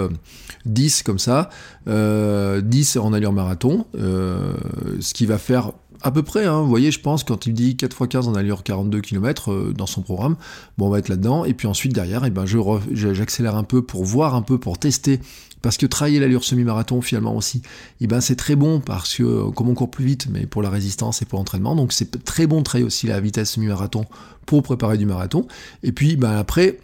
10 0.66 1.04
comme 1.04 1.20
ça, 1.20 1.50
10 1.86 2.98
en 2.98 3.14
allure 3.14 3.32
marathon, 3.32 3.86
ce 3.94 5.14
qui 5.14 5.26
va 5.26 5.38
faire 5.38 5.72
à 6.02 6.12
peu 6.12 6.24
près, 6.24 6.46
hein, 6.46 6.62
vous 6.62 6.68
voyez, 6.68 6.92
je 6.92 7.00
pense, 7.00 7.24
quand 7.24 7.46
il 7.46 7.54
dit 7.54 7.76
4x15 7.76 8.28
en 8.28 8.36
allure 8.36 8.64
42 8.64 9.02
km 9.02 9.52
euh, 9.52 9.74
dans 9.76 9.86
son 9.86 10.02
programme, 10.02 10.36
bon, 10.78 10.88
on 10.88 10.90
va 10.90 11.00
être 11.00 11.10
là-dedans, 11.10 11.46
et 11.46 11.54
puis 11.54 11.68
ensuite, 11.68 11.94
derrière, 11.94 12.26
eh 12.26 12.30
ben, 12.30 12.46
j'accélère 12.92 13.56
un 13.56 13.64
peu 13.64 13.82
pour 13.82 14.04
voir 14.04 14.36
un 14.36 14.42
peu, 14.42 14.58
pour 14.58 14.78
tester, 14.78 15.20
parce 15.62 15.78
que 15.78 15.86
travailler 15.86 16.20
l'allure 16.20 16.44
semi-marathon, 16.44 17.02
finalement 17.02 17.36
aussi, 17.36 17.62
eh 18.02 18.08
ben, 18.08 18.22
c'est 18.22 18.36
très 18.36 18.56
bon, 18.56 18.80
parce 18.80 19.16
que, 19.16 19.24
euh, 19.24 19.52
comme 19.52 19.70
on 19.70 19.74
court 19.74 19.92
plus 19.92 20.06
vite, 20.06 20.28
mais 20.30 20.46
pour 20.46 20.62
la 20.62 20.70
résistance 20.70 21.22
et 21.22 21.26
pour 21.26 21.40
l'entraînement, 21.40 21.76
donc 21.76 21.94
c'est 21.94 22.24
très 22.24 22.48
bon 22.48 22.60
de 22.60 22.64
travailler 22.64 22.86
aussi 22.86 23.08
la 23.08 23.20
vitesse 23.20 23.52
semi-marathon 23.52 24.06
pour 24.46 24.64
préparer 24.64 24.98
du 24.98 25.06
marathon, 25.06 25.48
et 25.84 25.92
puis, 25.92 26.16
ben, 26.16 26.38
après, 26.38 26.80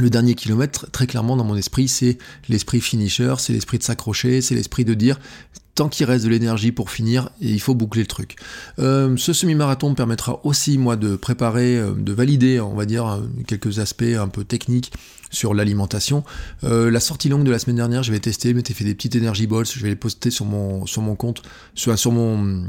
le 0.00 0.10
dernier 0.10 0.34
kilomètre, 0.34 0.90
très 0.90 1.06
clairement 1.06 1.36
dans 1.36 1.44
mon 1.44 1.56
esprit, 1.56 1.88
c'est 1.88 2.18
l'esprit 2.48 2.80
finisher, 2.80 3.34
c'est 3.38 3.52
l'esprit 3.52 3.78
de 3.78 3.82
s'accrocher, 3.82 4.40
c'est 4.40 4.54
l'esprit 4.54 4.84
de 4.84 4.94
dire 4.94 5.18
tant 5.78 5.88
qu'il 5.88 6.06
reste 6.06 6.24
de 6.24 6.30
l'énergie 6.30 6.72
pour 6.72 6.90
finir, 6.90 7.30
et 7.40 7.50
il 7.50 7.60
faut 7.60 7.72
boucler 7.72 8.02
le 8.02 8.08
truc. 8.08 8.34
Euh, 8.80 9.16
ce 9.16 9.32
semi-marathon 9.32 9.90
me 9.90 9.94
permettra 9.94 10.44
aussi, 10.44 10.76
moi, 10.76 10.96
de 10.96 11.14
préparer, 11.14 11.78
euh, 11.78 11.92
de 11.92 12.12
valider, 12.12 12.58
on 12.60 12.74
va 12.74 12.84
dire, 12.84 13.06
euh, 13.06 13.20
quelques 13.46 13.78
aspects 13.78 14.02
un 14.02 14.26
peu 14.26 14.42
techniques 14.42 14.92
sur 15.30 15.54
l'alimentation. 15.54 16.24
la 16.62 17.00
sortie 17.00 17.28
longue 17.28 17.44
de 17.44 17.50
la 17.50 17.58
semaine 17.58 17.76
dernière, 17.76 18.02
je 18.02 18.10
vais 18.10 18.18
tester, 18.18 18.54
m'étais 18.54 18.72
fait 18.72 18.84
des 18.84 18.94
petites 18.94 19.14
energy 19.14 19.46
balls, 19.46 19.66
je 19.66 19.78
vais 19.80 19.90
les 19.90 19.94
poster 19.94 20.30
sur 20.30 20.46
mon, 20.46 20.86
sur 20.86 21.02
mon 21.02 21.14
compte, 21.14 21.42
sur 21.74 22.12
mon 22.12 22.64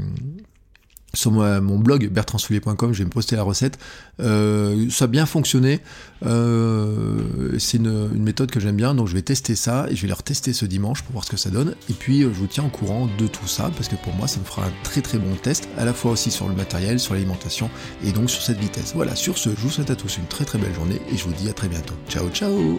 sur 1.14 1.32
mon 1.32 1.78
blog 1.78 2.08
bertrandsoulier.com, 2.08 2.92
je 2.92 2.98
vais 2.98 3.04
me 3.04 3.10
poster 3.10 3.36
la 3.36 3.42
recette. 3.42 3.78
Euh, 4.20 4.88
ça 4.90 5.04
a 5.04 5.08
bien 5.08 5.26
fonctionné. 5.26 5.80
Euh, 6.26 7.58
c'est 7.58 7.78
une, 7.78 8.08
méthode 8.10 8.50
que 8.50 8.60
j'aime 8.60 8.76
bien, 8.76 8.94
donc 8.94 9.08
je 9.08 9.14
vais 9.14 9.22
tester 9.22 9.56
ça 9.56 9.86
et 9.90 9.96
je 9.96 10.02
vais 10.02 10.08
le 10.08 10.14
retester 10.14 10.52
ce 10.52 10.66
dimanche 10.66 11.02
pour 11.02 11.12
voir 11.12 11.24
ce 11.24 11.30
que 11.30 11.36
ça 11.36 11.50
donne. 11.50 11.74
Et 11.88 11.94
puis 11.94 12.22
euh, 12.22 12.30
je 12.32 12.38
vous 12.38 12.46
tiens 12.46 12.64
au 12.64 12.68
courant 12.68 13.08
de 13.18 13.26
tout 13.26 13.46
ça 13.46 13.70
parce 13.74 13.88
que 13.88 13.96
pour 13.96 14.14
moi 14.14 14.28
ça 14.28 14.38
me 14.40 14.44
fera 14.44 14.64
un 14.64 14.72
très 14.82 15.00
très 15.00 15.18
bon 15.18 15.34
test, 15.34 15.68
à 15.78 15.84
la 15.84 15.92
fois 15.92 16.12
aussi 16.12 16.30
sur 16.30 16.48
le 16.48 16.54
matériel, 16.54 17.00
sur 17.00 17.14
l'alimentation 17.14 17.70
et 18.04 18.12
donc 18.12 18.30
sur 18.30 18.42
cette 18.42 18.58
vitesse. 18.58 18.92
Voilà, 18.94 19.16
sur 19.16 19.38
ce, 19.38 19.50
je 19.50 19.60
vous 19.60 19.70
souhaite 19.70 19.90
à 19.90 19.96
tous 19.96 20.18
une 20.18 20.26
très 20.26 20.44
très 20.44 20.58
belle 20.58 20.74
journée 20.74 21.00
et 21.12 21.16
je 21.16 21.24
vous 21.24 21.32
dis 21.32 21.48
à 21.48 21.52
très 21.52 21.68
bientôt. 21.68 21.94
Ciao 22.08 22.28
ciao 22.30 22.78